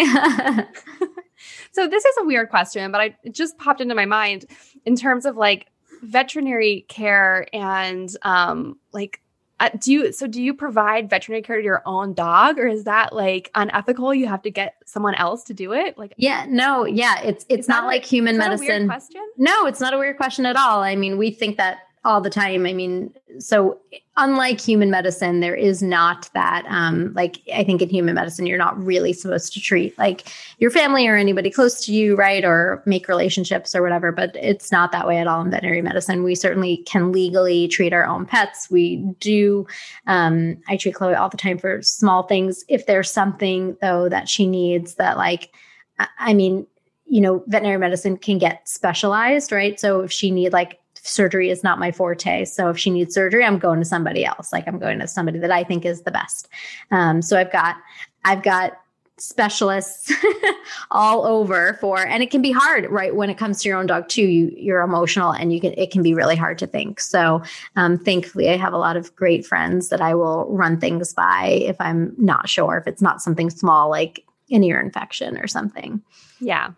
So 1.71 1.87
this 1.87 2.05
is 2.05 2.15
a 2.19 2.25
weird 2.25 2.49
question, 2.49 2.91
but 2.91 3.01
I 3.01 3.15
it 3.23 3.33
just 3.33 3.57
popped 3.57 3.81
into 3.81 3.95
my 3.95 4.05
mind 4.05 4.45
in 4.85 4.95
terms 4.95 5.25
of 5.25 5.37
like 5.37 5.67
veterinary 6.03 6.85
care 6.89 7.47
and 7.53 8.15
um 8.21 8.77
like 8.91 9.21
uh, 9.59 9.69
do 9.79 9.91
you 9.91 10.11
so 10.11 10.27
do 10.27 10.41
you 10.41 10.53
provide 10.53 11.09
veterinary 11.09 11.41
care 11.41 11.57
to 11.57 11.63
your 11.63 11.81
own 11.87 12.13
dog 12.13 12.59
or 12.59 12.67
is 12.67 12.83
that 12.83 13.13
like 13.13 13.49
unethical? 13.55 14.13
You 14.13 14.27
have 14.27 14.43
to 14.43 14.51
get 14.51 14.75
someone 14.85 15.15
else 15.15 15.43
to 15.45 15.53
do 15.53 15.73
it? 15.73 15.97
Like 15.97 16.13
yeah 16.17 16.45
no 16.47 16.85
yeah 16.85 17.19
it's 17.21 17.43
it's 17.49 17.67
not 17.67 17.85
like 17.85 18.05
human 18.05 18.37
medicine. 18.37 18.87
question? 18.87 19.27
No 19.37 19.65
it's 19.65 19.79
not 19.79 19.93
a 19.93 19.97
weird 19.97 20.17
question 20.17 20.45
at 20.45 20.55
all. 20.55 20.81
I 20.81 20.95
mean 20.95 21.17
we 21.17 21.31
think 21.31 21.57
that 21.57 21.79
all 22.05 22.21
the 22.21 22.29
time. 22.29 22.65
I 22.65 22.73
mean, 22.73 23.13
so 23.39 23.79
unlike 24.15 24.61
human 24.61 24.89
medicine, 24.89 25.41
there 25.41 25.55
is 25.55 25.83
not 25.83 26.29
that, 26.33 26.65
um, 26.69 27.11
like, 27.13 27.41
I 27.53 27.63
think 27.63 27.81
in 27.81 27.89
human 27.89 28.15
medicine, 28.15 28.45
you're 28.45 28.57
not 28.57 28.81
really 28.81 29.11
supposed 29.11 29.51
to 29.53 29.59
treat 29.59 29.97
like 29.97 30.23
your 30.59 30.71
family 30.71 31.05
or 31.07 31.15
anybody 31.15 31.51
close 31.51 31.85
to 31.85 31.93
you, 31.93 32.15
right? 32.15 32.45
Or 32.45 32.81
make 32.85 33.09
relationships 33.09 33.75
or 33.75 33.81
whatever. 33.81 34.11
But 34.11 34.35
it's 34.35 34.71
not 34.71 34.91
that 34.93 35.05
way 35.05 35.17
at 35.17 35.27
all 35.27 35.41
in 35.41 35.51
veterinary 35.51 35.81
medicine. 35.81 36.23
We 36.23 36.35
certainly 36.35 36.77
can 36.85 37.11
legally 37.11 37.67
treat 37.67 37.91
our 37.91 38.05
own 38.05 38.25
pets. 38.25 38.69
We 38.71 38.97
do, 39.19 39.67
um, 40.05 40.57
I 40.69 40.77
treat 40.77 40.95
Chloe 40.95 41.15
all 41.15 41.29
the 41.29 41.37
time 41.37 41.57
for 41.57 41.81
small 41.81 42.23
things. 42.23 42.63
If 42.69 42.85
there's 42.85 43.11
something, 43.11 43.75
though, 43.81 44.07
that 44.07 44.29
she 44.29 44.47
needs 44.47 44.95
that, 44.95 45.17
like, 45.17 45.51
I 46.19 46.33
mean, 46.33 46.67
you 47.09 47.21
know, 47.21 47.43
veterinary 47.47 47.79
medicine 47.79 48.17
can 48.17 48.37
get 48.37 48.67
specialized, 48.67 49.51
right? 49.51 49.79
So 49.79 50.01
if 50.01 50.11
she 50.11 50.29
need 50.29 50.51
like 50.51 50.79
surgery 51.07 51.49
is 51.49 51.63
not 51.63 51.79
my 51.79 51.91
forte. 51.91 52.45
So 52.45 52.69
if 52.69 52.77
she 52.77 52.89
needs 52.89 53.13
surgery, 53.13 53.43
I'm 53.43 53.59
going 53.59 53.79
to 53.79 53.85
somebody 53.85 54.25
else. 54.25 54.51
Like 54.51 54.67
I'm 54.67 54.79
going 54.79 54.99
to 54.99 55.07
somebody 55.07 55.39
that 55.39 55.51
I 55.51 55.63
think 55.63 55.85
is 55.85 56.01
the 56.01 56.11
best. 56.11 56.47
Um, 56.91 57.21
so 57.21 57.37
I've 57.37 57.51
got, 57.51 57.77
I've 58.25 58.43
got 58.43 58.77
specialists 59.19 60.13
all 60.91 61.25
over 61.25 61.73
for 61.81 62.05
and 62.05 62.21
it 62.21 62.29
can 62.29 62.41
be 62.41 62.51
hard 62.51 62.87
right 62.91 63.15
when 63.15 63.31
it 63.31 63.37
comes 63.37 63.61
to 63.61 63.67
your 63.67 63.75
own 63.75 63.87
dog 63.87 64.07
too 64.07 64.21
you 64.21 64.53
you're 64.55 64.81
emotional 64.81 65.31
and 65.31 65.51
you 65.51 65.59
can 65.59 65.73
it 65.73 65.89
can 65.89 66.03
be 66.03 66.13
really 66.13 66.35
hard 66.35 66.55
to 66.59 66.67
think 66.67 66.99
so 66.99 67.41
um, 67.75 67.97
thankfully 67.97 68.47
i 68.47 68.55
have 68.55 68.73
a 68.73 68.77
lot 68.77 68.95
of 68.95 69.15
great 69.15 69.43
friends 69.43 69.89
that 69.89 70.01
i 70.01 70.13
will 70.13 70.45
run 70.51 70.79
things 70.79 71.13
by 71.13 71.47
if 71.47 71.75
i'm 71.79 72.13
not 72.19 72.47
sure 72.47 72.77
if 72.77 72.85
it's 72.85 73.01
not 73.01 73.19
something 73.19 73.49
small 73.49 73.89
like 73.89 74.23
an 74.51 74.63
ear 74.63 74.79
infection 74.79 75.35
or 75.39 75.47
something 75.47 75.99
yeah 76.39 76.69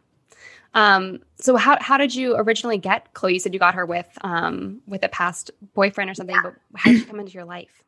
um, 0.73 1.19
so 1.37 1.55
how 1.55 1.77
how 1.81 1.97
did 1.97 2.13
you 2.13 2.35
originally 2.35 2.77
get 2.77 3.13
Chloe? 3.13 3.33
You 3.33 3.39
said 3.39 3.53
you 3.53 3.59
got 3.59 3.75
her 3.75 3.85
with 3.85 4.07
um 4.21 4.81
with 4.85 5.03
a 5.03 5.09
past 5.09 5.51
boyfriend 5.73 6.09
or 6.09 6.13
something, 6.13 6.35
yeah. 6.35 6.43
but 6.43 6.53
how 6.75 6.91
did 6.91 7.01
she 7.01 7.05
come 7.05 7.19
into 7.19 7.33
your 7.33 7.45
life? 7.45 7.83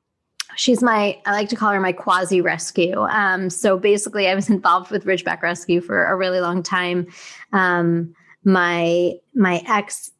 She's 0.56 0.82
my 0.82 1.20
I 1.26 1.32
like 1.32 1.50
to 1.50 1.56
call 1.56 1.72
her 1.72 1.80
my 1.80 1.92
quasi 1.92 2.42
rescue. 2.42 3.00
Um, 3.02 3.50
so 3.50 3.78
basically 3.78 4.28
I 4.28 4.36
was 4.36 4.50
involved 4.58 4.92
with 4.92 5.06
Ridgeback 5.06 5.42
Rescue 5.42 5.82
for 5.82 6.06
a 6.06 6.16
really 6.16 6.42
long 6.42 6.64
time. 6.64 7.08
Um, 7.54 8.16
my 8.44 9.14
my 9.36 9.62
ex 9.68 10.12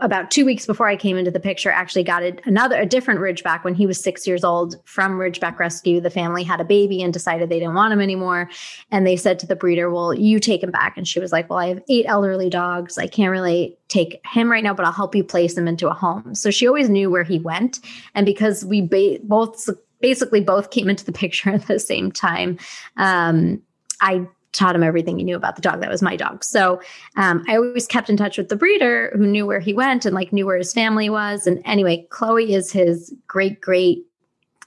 about 0.00 0.30
two 0.30 0.44
weeks 0.44 0.66
before 0.66 0.88
I 0.88 0.96
came 0.96 1.16
into 1.16 1.30
the 1.30 1.38
picture, 1.38 1.70
actually 1.70 2.02
got 2.02 2.22
a, 2.22 2.36
another, 2.44 2.76
a 2.76 2.86
different 2.86 3.20
Ridgeback 3.20 3.62
when 3.62 3.74
he 3.74 3.86
was 3.86 4.00
six 4.00 4.26
years 4.26 4.42
old 4.42 4.76
from 4.84 5.12
Ridgeback 5.12 5.58
Rescue. 5.58 6.00
The 6.00 6.10
family 6.10 6.42
had 6.42 6.60
a 6.60 6.64
baby 6.64 7.02
and 7.02 7.12
decided 7.12 7.48
they 7.48 7.60
didn't 7.60 7.74
want 7.74 7.92
him 7.92 8.00
anymore. 8.00 8.50
And 8.90 9.06
they 9.06 9.16
said 9.16 9.38
to 9.40 9.46
the 9.46 9.54
breeder, 9.54 9.88
Well, 9.88 10.12
you 10.12 10.40
take 10.40 10.62
him 10.62 10.72
back. 10.72 10.96
And 10.96 11.06
she 11.06 11.20
was 11.20 11.30
like, 11.30 11.48
Well, 11.48 11.60
I 11.60 11.68
have 11.68 11.82
eight 11.88 12.06
elderly 12.08 12.50
dogs. 12.50 12.98
I 12.98 13.06
can't 13.06 13.30
really 13.30 13.78
take 13.88 14.20
him 14.26 14.50
right 14.50 14.64
now, 14.64 14.74
but 14.74 14.84
I'll 14.84 14.92
help 14.92 15.14
you 15.14 15.22
place 15.22 15.56
him 15.56 15.68
into 15.68 15.88
a 15.88 15.94
home. 15.94 16.34
So 16.34 16.50
she 16.50 16.66
always 16.66 16.88
knew 16.88 17.08
where 17.08 17.24
he 17.24 17.38
went. 17.38 17.78
And 18.14 18.26
because 18.26 18.64
we 18.64 18.82
ba- 18.82 19.20
both 19.22 19.68
basically 20.00 20.40
both 20.40 20.70
came 20.70 20.90
into 20.90 21.04
the 21.04 21.12
picture 21.20 21.50
at 21.50 21.68
the 21.68 21.78
same 21.78 22.10
time, 22.10 22.58
um, 22.96 23.62
I 24.00 24.26
taught 24.56 24.74
him 24.74 24.82
everything 24.82 25.18
he 25.18 25.24
knew 25.24 25.36
about 25.36 25.56
the 25.56 25.62
dog 25.62 25.80
that 25.80 25.90
was 25.90 26.02
my 26.02 26.16
dog. 26.16 26.44
So 26.44 26.80
um, 27.16 27.44
I 27.48 27.56
always 27.56 27.86
kept 27.86 28.10
in 28.10 28.16
touch 28.16 28.38
with 28.38 28.48
the 28.48 28.56
breeder 28.56 29.12
who 29.14 29.26
knew 29.26 29.46
where 29.46 29.60
he 29.60 29.74
went 29.74 30.04
and 30.04 30.14
like 30.14 30.32
knew 30.32 30.46
where 30.46 30.58
his 30.58 30.72
family 30.72 31.08
was. 31.08 31.46
And 31.46 31.60
anyway, 31.64 32.06
Chloe 32.10 32.54
is 32.54 32.72
his 32.72 33.14
great 33.26 33.60
great 33.60 34.04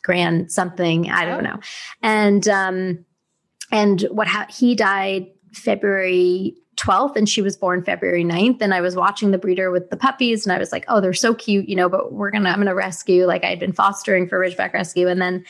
grand 0.02 0.52
something 0.52 1.10
I 1.10 1.26
don't 1.26 1.46
oh. 1.46 1.52
know. 1.52 1.60
And 2.02 2.48
um, 2.48 3.06
and 3.72 4.02
what 4.12 4.28
ha- 4.28 4.48
he 4.50 4.76
died 4.76 5.28
February 5.54 6.56
12th 6.78 7.16
and 7.16 7.28
she 7.28 7.42
was 7.42 7.58
born 7.58 7.84
February 7.84 8.24
9th. 8.24 8.62
And 8.62 8.74
I 8.74 8.82
was 8.82 8.96
watching 8.96 9.32
the 9.32 9.38
breeder 9.38 9.70
with 9.70 9.90
the 9.90 9.98
puppies 9.98 10.46
and 10.46 10.54
I 10.54 10.58
was 10.58 10.72
like, 10.72 10.86
oh, 10.88 11.02
they're 11.02 11.14
so 11.14 11.34
cute, 11.34 11.68
you 11.68 11.76
know, 11.76 11.90
but 11.90 12.14
we're 12.14 12.32
gonna, 12.32 12.50
I'm 12.50 12.60
gonna 12.60 12.74
rescue. 12.74 13.26
Like 13.26 13.44
I 13.44 13.48
had 13.48 13.60
been 13.60 13.74
fostering 13.74 14.28
for 14.28 14.40
Ridgeback 14.40 14.74
Rescue. 14.74 15.08
And 15.08 15.22
then 15.22 15.44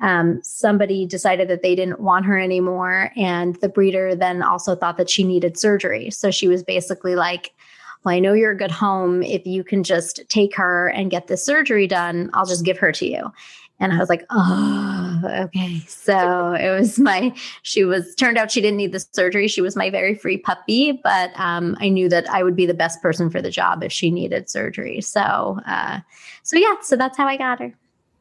um, 0.00 0.42
somebody 0.42 1.06
decided 1.06 1.48
that 1.48 1.62
they 1.62 1.74
didn't 1.74 2.00
want 2.00 2.26
her 2.26 2.38
anymore. 2.38 3.10
And 3.16 3.56
the 3.56 3.68
breeder 3.68 4.14
then 4.14 4.42
also 4.42 4.74
thought 4.74 4.96
that 4.96 5.10
she 5.10 5.24
needed 5.24 5.58
surgery. 5.58 6.10
So 6.10 6.30
she 6.30 6.48
was 6.48 6.62
basically 6.62 7.14
like, 7.14 7.52
well, 8.04 8.14
I 8.14 8.18
know 8.18 8.34
you're 8.34 8.52
a 8.52 8.56
good 8.56 8.70
home. 8.70 9.22
If 9.22 9.46
you 9.46 9.64
can 9.64 9.82
just 9.82 10.20
take 10.28 10.54
her 10.56 10.88
and 10.88 11.10
get 11.10 11.26
this 11.26 11.44
surgery 11.44 11.86
done, 11.86 12.30
I'll 12.34 12.46
just 12.46 12.64
give 12.64 12.78
her 12.78 12.92
to 12.92 13.06
you. 13.06 13.32
And 13.80 13.92
I 13.92 13.98
was 13.98 14.08
like, 14.08 14.24
oh, 14.30 15.22
okay. 15.40 15.80
So 15.80 16.52
it 16.52 16.70
was 16.70 16.98
my, 16.98 17.34
she 17.62 17.84
was, 17.84 18.14
turned 18.14 18.38
out 18.38 18.52
she 18.52 18.60
didn't 18.60 18.76
need 18.76 18.92
the 18.92 19.04
surgery. 19.12 19.48
She 19.48 19.60
was 19.60 19.74
my 19.74 19.90
very 19.90 20.14
free 20.14 20.38
puppy, 20.38 20.92
but 21.02 21.32
um, 21.38 21.76
I 21.80 21.88
knew 21.88 22.08
that 22.08 22.28
I 22.30 22.44
would 22.44 22.54
be 22.54 22.66
the 22.66 22.74
best 22.74 23.02
person 23.02 23.30
for 23.30 23.42
the 23.42 23.50
job 23.50 23.82
if 23.82 23.90
she 23.90 24.10
needed 24.10 24.48
surgery. 24.48 25.00
So, 25.00 25.58
uh, 25.66 26.00
so 26.44 26.56
yeah, 26.56 26.74
so 26.82 26.96
that's 26.96 27.16
how 27.16 27.26
I 27.26 27.36
got 27.36 27.58
her. 27.58 27.74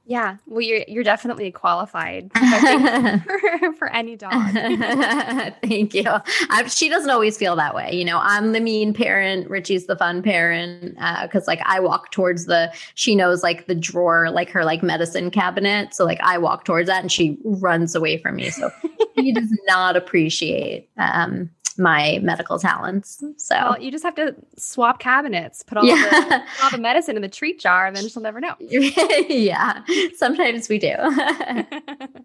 Yeah, 0.06 0.36
well, 0.48 0.60
you're 0.60 0.84
you're 0.86 1.04
definitely 1.04 1.50
qualified 1.50 2.30
for, 2.36 3.74
for, 3.78 3.90
any 3.90 4.18
dog. 4.18 4.34
Thank 4.54 5.94
you. 5.94 6.04
I, 6.50 6.68
she 6.68 6.90
doesn't 6.90 7.10
always 7.10 7.38
feel 7.38 7.56
that 7.56 7.74
way, 7.74 7.94
you 7.94 8.04
know. 8.04 8.20
I'm 8.22 8.52
the 8.52 8.60
mean 8.60 8.94
parent. 8.94 9.50
Richie's 9.50 9.86
the 9.86 9.96
fun 9.96 10.22
parent 10.22 10.96
because, 11.22 11.44
uh, 11.44 11.52
like, 11.52 11.62
I 11.64 11.80
walk 11.80 12.12
towards 12.12 12.48
the. 12.48 12.74
She 12.96 13.16
knows 13.16 13.44
like 13.44 13.68
the 13.68 13.76
drawer, 13.76 14.30
like 14.30 14.50
her 14.50 14.66
like 14.66 14.84
medicine 14.84 15.32
cabinet. 15.32 15.96
So 15.96 16.04
like 16.04 16.20
I 16.22 16.38
walk 16.38 16.66
towards 16.66 16.88
that, 16.90 17.02
and 17.02 17.12
she 17.12 17.38
runs 17.46 17.96
away 17.96 18.18
from 18.18 18.36
me. 18.36 18.50
So 18.50 18.72
he 19.16 19.32
does 19.32 19.50
not 19.68 19.96
appreciate 19.96 20.90
um, 20.98 21.50
my 21.78 22.20
medical 22.22 22.60
talents. 22.60 23.24
So 23.38 23.56
well, 23.56 23.82
you 23.82 23.92
just 23.92 24.04
have 24.04 24.16
to 24.16 24.36
swap 24.58 25.00
cabinets, 25.00 25.64
put 25.64 25.78
all, 25.78 25.86
yeah. 25.86 25.96
the, 25.96 26.44
all 26.64 26.72
the 26.72 26.78
medicine 26.78 27.16
in 27.16 27.22
the 27.22 27.30
treat 27.30 27.60
jar, 27.60 27.86
and 27.86 27.96
then 27.96 28.08
she'll 28.08 28.24
never 28.24 28.40
know. 28.40 28.56
yeah, 28.60 29.84
sometimes 30.16 30.70
we 30.70 30.80
do. 30.80 30.96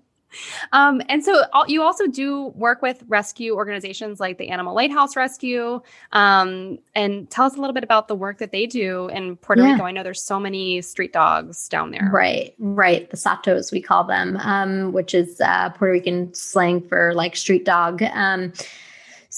um, 0.73 1.03
and 1.09 1.25
so 1.25 1.45
you 1.67 1.83
also 1.83 2.07
do 2.07 2.49
work 2.49 2.83
with 2.83 3.03
rescue 3.09 3.55
organizations 3.55 4.21
like 4.21 4.39
the 4.39 4.49
Animal 4.49 4.75
Lighthouse 4.75 5.17
Rescue. 5.17 5.81
Um, 6.13 6.79
and 6.95 7.29
tell 7.31 7.47
us 7.47 7.57
a 7.57 7.61
little 7.61 7.75
bit 7.75 7.85
about 7.85 8.09
the 8.09 8.15
work 8.15 8.39
that 8.39 8.53
they 8.53 8.67
do 8.67 9.09
in 9.09 9.37
Puerto 9.37 9.63
yeah. 9.63 9.73
Rico. 9.73 9.85
I 9.85 9.93
know 9.93 10.03
there's 10.03 10.23
so 10.23 10.39
many 10.39 10.83
street 10.83 11.13
dogs 11.13 11.69
down 11.69 11.91
there. 11.91 12.09
Right, 12.13 12.55
right. 12.59 13.09
The 13.11 13.17
Satos, 13.17 13.73
we 13.73 13.81
call 13.81 14.05
them, 14.05 14.37
um, 14.39 14.93
which 14.93 15.15
is 15.15 15.41
uh, 15.41 15.71
Puerto 15.71 15.93
Rican 15.93 16.33
slang 16.35 16.87
for 16.87 17.15
like 17.15 17.37
street 17.37 17.65
dog. 17.65 18.03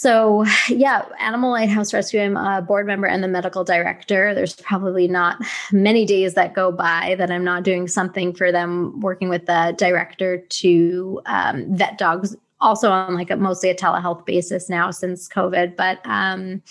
So, 0.01 0.47
yeah, 0.71 1.05
Animal 1.19 1.51
Lighthouse 1.51 1.93
Rescue, 1.93 2.23
I'm 2.23 2.35
a 2.35 2.63
board 2.63 2.87
member 2.87 3.07
and 3.07 3.23
the 3.23 3.29
medical 3.29 3.65
director. 3.65 4.35
There's 4.35 4.57
probably 4.57 5.07
not 5.07 5.37
many 5.73 6.07
days 6.07 6.33
that 6.33 6.55
go 6.55 6.73
by 6.73 7.17
that 7.19 7.31
I'm 7.31 7.45
not 7.45 7.65
doing 7.65 7.87
something 7.87 8.33
for 8.33 8.51
them, 8.51 8.99
working 9.01 9.29
with 9.29 9.45
the 9.45 9.75
director 9.77 10.39
to 10.39 11.21
um, 11.27 11.77
vet 11.77 11.99
dogs, 11.99 12.35
also 12.63 12.91
on 12.91 13.15
like 13.15 13.31
a 13.31 13.37
mostly 13.37 13.69
a 13.69 13.75
telehealth 13.75 14.25
basis 14.25 14.71
now 14.71 14.91
since 14.91 15.29
COVID. 15.29 15.77
But 15.77 16.01
um, 16.05 16.63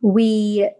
we 0.00 0.70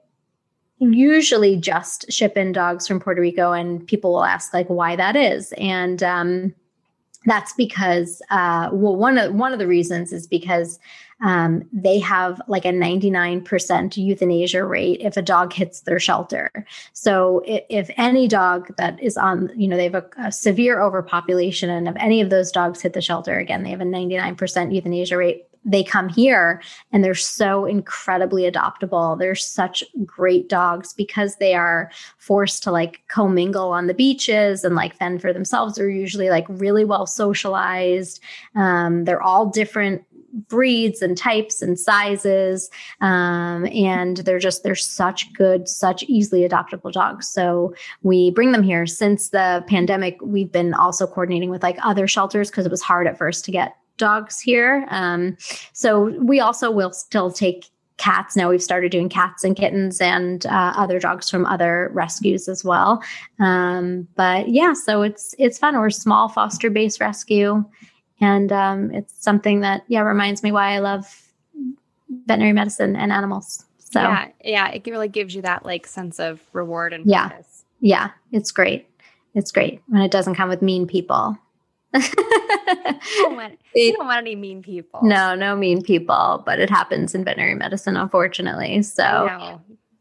usually 0.78 1.56
just 1.56 2.12
ship 2.12 2.36
in 2.36 2.52
dogs 2.52 2.86
from 2.86 3.00
Puerto 3.00 3.20
Rico, 3.20 3.50
and 3.50 3.84
people 3.84 4.12
will 4.12 4.24
ask 4.24 4.54
like 4.54 4.68
why 4.68 4.94
that 4.94 5.16
is. 5.16 5.52
And 5.58 6.00
um, 6.04 6.54
that's 7.26 7.52
because 7.54 8.22
uh, 8.30 8.70
well 8.72 8.94
one 8.94 9.18
of 9.18 9.34
one 9.34 9.52
of 9.52 9.58
the 9.58 9.66
reasons 9.66 10.12
is 10.12 10.28
because 10.28 10.78
um, 11.22 11.62
they 11.72 12.00
have 12.00 12.42
like 12.48 12.64
a 12.64 12.72
99% 12.72 13.96
euthanasia 13.96 14.64
rate 14.64 15.00
if 15.00 15.16
a 15.16 15.22
dog 15.22 15.52
hits 15.52 15.82
their 15.82 16.00
shelter. 16.00 16.50
So 16.92 17.42
if, 17.46 17.64
if 17.68 17.90
any 17.96 18.26
dog 18.26 18.74
that 18.76 19.00
is 19.00 19.16
on, 19.16 19.50
you 19.56 19.68
know, 19.68 19.76
they 19.76 19.84
have 19.84 19.94
a, 19.94 20.04
a, 20.18 20.32
severe 20.32 20.82
overpopulation, 20.82 21.70
and 21.70 21.86
if 21.86 21.94
any 21.98 22.20
of 22.20 22.30
those 22.30 22.50
dogs 22.50 22.82
hit 22.82 22.92
the 22.92 23.00
shelter, 23.00 23.38
again, 23.38 23.62
they 23.62 23.70
have 23.70 23.80
a 23.80 23.84
99% 23.84 24.74
euthanasia 24.74 25.16
rate. 25.16 25.46
They 25.64 25.84
come 25.84 26.08
here 26.08 26.60
and 26.90 27.04
they're 27.04 27.14
so 27.14 27.66
incredibly 27.66 28.50
adoptable. 28.50 29.16
They're 29.16 29.36
such 29.36 29.84
great 30.04 30.48
dogs 30.48 30.92
because 30.92 31.36
they 31.36 31.54
are 31.54 31.88
forced 32.18 32.64
to 32.64 32.72
like 32.72 33.02
commingle 33.06 33.70
on 33.70 33.86
the 33.86 33.94
beaches 33.94 34.64
and 34.64 34.74
like 34.74 34.96
fend 34.96 35.22
for 35.22 35.32
themselves. 35.32 35.76
They're 35.76 35.88
usually 35.88 36.30
like 36.30 36.46
really 36.48 36.84
well 36.84 37.06
socialized. 37.06 38.20
Um, 38.56 39.04
they're 39.04 39.22
all 39.22 39.46
different 39.46 40.04
breeds 40.32 41.02
and 41.02 41.16
types 41.16 41.62
and 41.62 41.78
sizes. 41.78 42.70
Um, 43.00 43.66
and 43.66 44.18
they're 44.18 44.38
just 44.38 44.62
they're 44.62 44.74
such 44.74 45.32
good 45.32 45.68
such 45.68 46.02
easily 46.04 46.48
adoptable 46.48 46.92
dogs. 46.92 47.28
So 47.28 47.74
we 48.02 48.30
bring 48.30 48.52
them 48.52 48.62
here. 48.62 48.86
Since 48.86 49.30
the 49.30 49.64
pandemic 49.68 50.18
we've 50.22 50.52
been 50.52 50.74
also 50.74 51.06
coordinating 51.06 51.50
with 51.50 51.62
like 51.62 51.78
other 51.82 52.06
shelters 52.06 52.50
because 52.50 52.66
it 52.66 52.70
was 52.70 52.82
hard 52.82 53.06
at 53.06 53.18
first 53.18 53.44
to 53.46 53.50
get 53.50 53.76
dogs 53.98 54.40
here. 54.40 54.86
Um, 54.90 55.36
so 55.72 56.04
we 56.22 56.40
also 56.40 56.70
will 56.70 56.92
still 56.92 57.30
take 57.30 57.66
cats. 57.98 58.34
Now 58.34 58.50
we've 58.50 58.62
started 58.62 58.90
doing 58.90 59.08
cats 59.08 59.44
and 59.44 59.54
kittens 59.54 60.00
and 60.00 60.44
uh, 60.46 60.72
other 60.76 60.98
dogs 60.98 61.30
from 61.30 61.46
other 61.46 61.90
rescues 61.92 62.48
as 62.48 62.64
well. 62.64 63.02
Um, 63.38 64.08
but 64.16 64.48
yeah 64.48 64.72
so 64.72 65.02
it's 65.02 65.34
it's 65.38 65.58
fun. 65.58 65.76
We're 65.76 65.88
a 65.88 65.92
small 65.92 66.28
foster 66.28 66.70
based 66.70 67.00
rescue 67.00 67.64
and 68.22 68.52
um, 68.52 68.90
it's 68.92 69.12
something 69.22 69.60
that 69.60 69.82
yeah 69.88 70.00
reminds 70.00 70.42
me 70.42 70.52
why 70.52 70.74
I 70.74 70.78
love 70.78 71.30
veterinary 72.26 72.52
medicine 72.52 72.96
and 72.96 73.12
animals. 73.12 73.66
So 73.78 74.00
yeah, 74.00 74.28
yeah, 74.42 74.68
it 74.70 74.86
really 74.86 75.08
gives 75.08 75.34
you 75.34 75.42
that 75.42 75.66
like 75.66 75.86
sense 75.86 76.18
of 76.18 76.40
reward 76.52 76.94
and 76.94 77.04
yeah, 77.04 77.28
purpose. 77.28 77.64
yeah, 77.80 78.10
it's 78.30 78.50
great. 78.50 78.88
It's 79.34 79.50
great 79.50 79.82
when 79.88 80.02
it 80.02 80.10
doesn't 80.10 80.36
come 80.36 80.48
with 80.48 80.62
mean 80.62 80.86
people. 80.86 81.36
you, 81.94 82.00
don't 83.16 83.36
want, 83.36 83.58
you 83.74 83.92
don't 83.92 84.06
want 84.06 84.18
any 84.18 84.34
mean 84.34 84.62
people. 84.62 85.00
No, 85.02 85.34
no 85.34 85.54
mean 85.54 85.82
people, 85.82 86.42
but 86.46 86.58
it 86.58 86.70
happens 86.70 87.14
in 87.14 87.24
veterinary 87.24 87.54
medicine, 87.54 87.98
unfortunately. 87.98 88.82
So 88.82 89.02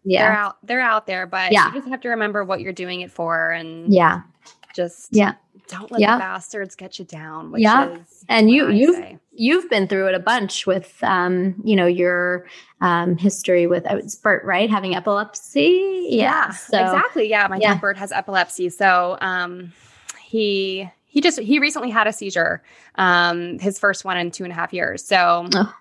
yeah, 0.06 0.24
they're 0.24 0.32
out, 0.32 0.58
they're 0.64 0.80
out 0.80 1.08
there, 1.08 1.28
but 1.28 1.52
yeah. 1.52 1.68
you 1.68 1.80
just 1.80 1.90
have 1.90 2.02
to 2.02 2.10
remember 2.10 2.46
what 2.46 2.62
you're 2.62 2.72
doing 2.72 3.02
it 3.02 3.12
for, 3.12 3.50
and 3.50 3.94
yeah, 3.94 4.22
just 4.74 5.10
yeah, 5.12 5.34
don't 5.68 5.92
let 5.92 6.02
yeah. 6.02 6.16
the 6.16 6.20
bastards 6.20 6.76
get 6.76 7.00
you 7.00 7.06
down. 7.06 7.54
yeah, 7.58 7.98
and 8.30 8.50
you 8.50 8.70
you've 8.70 8.96
say. 8.96 9.18
you've 9.32 9.70
been 9.70 9.88
through 9.88 10.08
it 10.08 10.16
a 10.16 10.20
bunch 10.20 10.66
with 10.68 10.98
um 11.04 11.56
you 11.64 11.76
know 11.76 11.86
your 11.86 12.46
um 12.82 13.18
history 13.18 13.68
with 13.68 13.86
uh, 13.90 14.02
Bert 14.22 14.44
right 14.44 14.70
having 14.70 14.96
epilepsy. 14.96 16.08
Yeah, 16.10 16.24
yeah 16.24 16.50
so, 16.52 16.80
exactly. 16.80 17.30
Yeah, 17.30 17.48
my 17.48 17.58
yeah. 17.58 17.74
dad 17.74 17.82
Bert 17.82 17.98
has 17.98 18.12
epilepsy, 18.12 18.70
so 18.70 19.18
um 19.22 19.72
he 20.22 20.90
he 21.06 21.22
just 21.22 21.40
he 21.40 21.60
recently 21.60 21.90
had 21.90 22.08
a 22.08 22.14
seizure, 22.14 22.64
um 22.96 23.60
his 23.60 23.80
first 23.80 24.06
one 24.06 24.18
in 24.18 24.32
two 24.32 24.44
and 24.44 24.52
a 24.52 24.56
half 24.56 24.74
years. 24.74 25.04
So. 25.06 25.48
Oh 25.54 25.74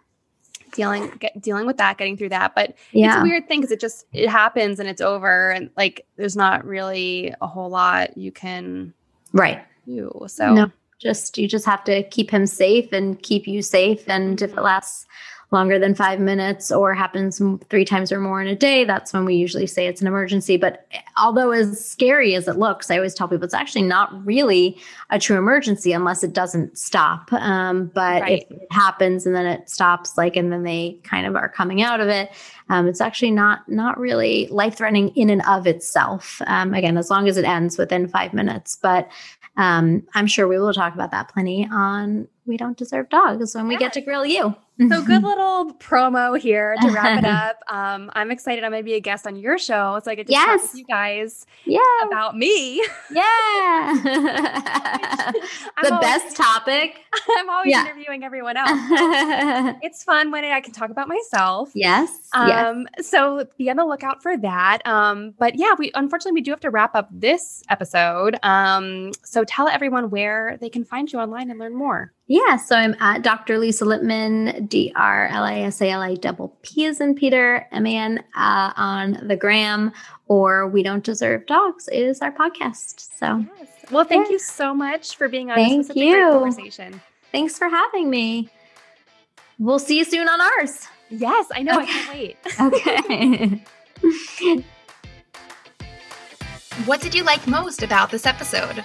dealing 0.73 1.11
get, 1.19 1.41
dealing 1.41 1.67
with 1.67 1.77
that 1.77 1.99
getting 1.99 2.17
through 2.17 2.29
that 2.29 2.55
but 2.55 2.75
yeah. 2.93 3.15
it's 3.15 3.21
a 3.21 3.23
weird 3.23 3.49
thing 3.49 3.61
because 3.61 3.73
it 3.73 3.81
just 3.81 4.07
it 4.13 4.29
happens 4.29 4.79
and 4.79 4.89
it's 4.89 5.01
over 5.01 5.51
and 5.51 5.71
like 5.77 6.07
there's 6.17 6.37
not 6.37 6.65
really 6.65 7.35
a 7.41 7.47
whole 7.47 7.69
lot 7.69 8.17
you 8.17 8.31
can 8.33 8.93
right 9.33 9.65
you. 9.91 10.25
So 10.29 10.55
no, 10.55 10.73
just 10.99 11.39
you 11.39 11.49
just 11.49 11.67
have 11.67 11.85
to 11.85 12.03
keep 12.05 12.31
him 12.31 12.47
safe 12.47 12.93
and 12.93 13.21
keep 13.23 13.47
you 13.47 13.63
safe. 13.63 14.09
And 14.09 14.41
if 14.41 14.51
it 14.51 14.55
mm-hmm. 14.55 14.65
lasts 14.65 15.07
longer 15.53 15.79
than 15.79 15.95
five 15.95 16.21
minutes 16.21 16.71
or 16.71 16.95
happens 16.95 17.43
three 17.69 17.85
times 17.85 18.13
or 18.13 18.21
more 18.21 18.41
in 18.41 18.47
a 18.47 18.55
day, 18.55 18.85
that's 18.85 19.13
when 19.13 19.25
we 19.25 19.35
usually 19.35 19.67
say 19.67 19.87
it's 19.87 20.01
an 20.01 20.07
emergency. 20.07 20.57
But 20.57 20.87
although 21.21 21.51
as 21.51 21.85
scary 21.85 22.35
as 22.35 22.47
it 22.47 22.57
looks, 22.57 22.91
I 22.91 22.97
always 22.97 23.15
tell 23.15 23.27
people 23.27 23.45
it's 23.45 23.55
actually 23.55 23.83
not 23.83 24.25
really 24.25 24.79
a 25.11 25.19
true 25.19 25.37
emergency 25.37 25.93
unless 25.93 26.23
it 26.23 26.33
doesn't 26.33 26.79
stop. 26.79 27.33
Um, 27.33 27.91
but 27.93 28.23
right. 28.23 28.43
if 28.43 28.51
it 28.51 28.69
happens 28.71 29.27
and 29.27 29.35
then 29.35 29.47
it 29.47 29.69
stops, 29.69 30.17
like, 30.17 30.37
and 30.37 30.53
then 30.53 30.63
they 30.63 30.99
kind 31.03 31.27
of 31.27 31.35
are 31.35 31.49
coming 31.49 31.83
out 31.83 32.01
of 32.01 32.09
it, 32.09 32.31
um, 32.69 32.87
it's 32.87 33.01
actually 33.01 33.33
not 33.33 33.69
not 33.69 33.99
really 33.99 34.47
life 34.49 34.77
threatening 34.77 35.09
in 35.17 35.31
and 35.31 35.43
of 35.49 35.67
itself. 35.67 36.41
Um, 36.47 36.75
again, 36.75 36.97
as 36.97 37.11
long 37.11 37.29
as 37.29 37.37
it 37.37 37.45
ends 37.45 37.77
within 37.77 38.07
five 38.07 38.33
minutes, 38.33 38.79
but 38.81 39.09
um, 39.57 40.07
I'm 40.15 40.27
sure 40.27 40.47
we 40.47 40.59
will 40.59 40.73
talk 40.73 40.95
about 40.95 41.11
that 41.11 41.33
plenty 41.33 41.69
on 41.71 42.29
We 42.47 42.57
Don't 42.57 42.79
Deserve 42.79 43.09
Dogs 43.11 43.55
when 43.55 43.67
we 43.67 43.77
get 43.77 43.93
to 43.95 44.01
grill 44.01 44.25
you. 44.25 44.55
So 44.89 45.03
good 45.03 45.23
little 45.23 45.75
promo 45.75 46.39
here 46.39 46.75
to 46.81 46.91
wrap 46.91 47.19
it 47.19 47.25
up. 47.27 47.63
Um, 47.69 48.11
I'm 48.15 48.31
excited. 48.31 48.65
I'm 48.65 48.71
going 48.71 48.83
to 48.83 48.85
be 48.85 48.95
a 48.95 49.01
guest 49.01 49.27
on 49.27 49.37
your 49.37 49.59
show, 49.59 50.01
so 50.03 50.11
I 50.11 50.15
get 50.15 50.27
to 50.27 50.33
yes. 50.33 50.47
talk 50.47 50.73
with 50.73 50.79
you 50.79 50.85
guys 50.87 51.47
yeah. 51.65 51.79
about 52.05 52.37
me. 52.37 52.79
Yeah, 53.11 54.01
the 55.83 55.93
always, 55.93 56.01
best 56.01 56.37
topic. 56.37 57.01
I'm 57.37 57.51
always 57.51 57.71
yeah. 57.71 57.83
interviewing 57.83 58.25
everyone 58.25 58.57
else. 58.57 58.71
it's 59.83 60.03
fun 60.05 60.31
when 60.31 60.45
I 60.45 60.61
can 60.61 60.73
talk 60.73 60.91
about 60.91 61.09
myself. 61.09 61.71
Yes. 61.75 62.29
Um, 62.33 62.87
yes. 62.97 63.09
So 63.09 63.47
be 63.59 63.71
on 63.71 63.77
the 63.77 63.85
lookout 63.85 64.23
for 64.23 64.37
that. 64.39 64.87
Um, 64.87 65.35
but 65.39 65.57
yeah, 65.57 65.75
we 65.79 65.91
unfortunately 65.95 66.41
we 66.41 66.43
do 66.43 66.51
have 66.51 66.61
to 66.61 66.71
wrap 66.71 66.95
up 66.95 67.09
this 67.13 67.63
episode. 67.69 68.37
Um, 68.43 69.13
so 69.25 69.45
tell 69.45 69.69
everyone 69.69 70.11
where 70.11 70.57
they 70.61 70.69
can 70.69 70.85
find 70.85 71.13
you 71.13 71.19
online 71.19 71.51
and 71.51 71.59
learn 71.59 71.77
more. 71.77 72.13
Yeah, 72.31 72.59
so 72.59 72.77
I'm 72.77 72.95
at 73.01 73.23
Dr. 73.23 73.59
Lisa 73.59 73.85
Lippman, 73.85 74.67
D 74.67 74.93
R 74.95 75.27
L 75.27 75.43
I 75.43 75.63
S 75.63 75.83
A 75.83 75.91
L 75.91 76.01
I 76.01 76.15
double 76.15 76.57
P 76.63 76.85
is 76.85 77.01
in 77.01 77.17
Peter, 77.17 77.67
M 77.73 77.85
A 77.87 77.97
N 77.97 78.23
uh, 78.37 78.73
on 78.77 79.19
the 79.27 79.35
gram, 79.35 79.91
or 80.29 80.69
We 80.69 80.85
Don't 80.85 81.03
Deserve 81.03 81.47
Dogs 81.47 81.89
is 81.89 82.21
our 82.21 82.31
podcast. 82.31 83.19
So, 83.19 83.45
yes. 83.59 83.69
well, 83.91 84.05
thank 84.05 84.29
yeah. 84.29 84.35
you 84.35 84.39
so 84.39 84.73
much 84.73 85.17
for 85.17 85.29
being 85.29 85.51
on. 85.51 85.57
Thank 85.57 85.97
you. 85.97 86.31
conversation. 86.31 87.01
Thanks 87.33 87.59
for 87.59 87.69
having 87.69 88.09
me. 88.09 88.49
We'll 89.59 89.81
see 89.81 89.99
you 89.99 90.05
soon 90.05 90.29
on 90.29 90.41
ours. 90.41 90.87
Yes, 91.09 91.49
I 91.53 91.63
know. 91.63 91.81
Okay. 91.81 92.37
I 92.61 92.71
can't 92.71 92.71
wait. 92.71 93.65
okay. 94.47 94.65
what 96.85 97.01
did 97.01 97.13
you 97.13 97.25
like 97.25 97.45
most 97.49 97.83
about 97.83 98.13
this 98.13 98.25
episode? 98.25 98.85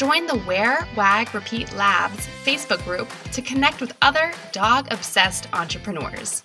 Join 0.00 0.24
the 0.24 0.42
Wear, 0.46 0.88
Wag, 0.96 1.34
Repeat 1.34 1.74
Labs 1.74 2.26
Facebook 2.42 2.82
group 2.84 3.06
to 3.32 3.42
connect 3.42 3.82
with 3.82 3.94
other 4.00 4.32
dog 4.50 4.88
obsessed 4.90 5.46
entrepreneurs. 5.52 6.42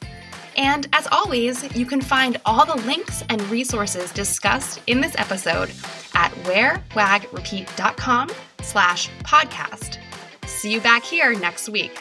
And 0.58 0.90
as 0.92 1.08
always, 1.10 1.74
you 1.74 1.86
can 1.86 2.02
find 2.02 2.36
all 2.46 2.66
the 2.66 2.76
links 2.86 3.24
and 3.30 3.42
resources 3.44 4.12
discussed 4.12 4.82
in 4.88 5.00
this 5.00 5.16
episode 5.18 5.72
at 6.16 6.34
wearwagrepeat.com 6.44 8.30
slash 8.62 9.10
podcast. 9.24 10.00
See 10.46 10.74
you 10.74 10.82
back 10.82 11.06
here 11.06 11.34
next 11.40 11.70
week. 11.70 11.98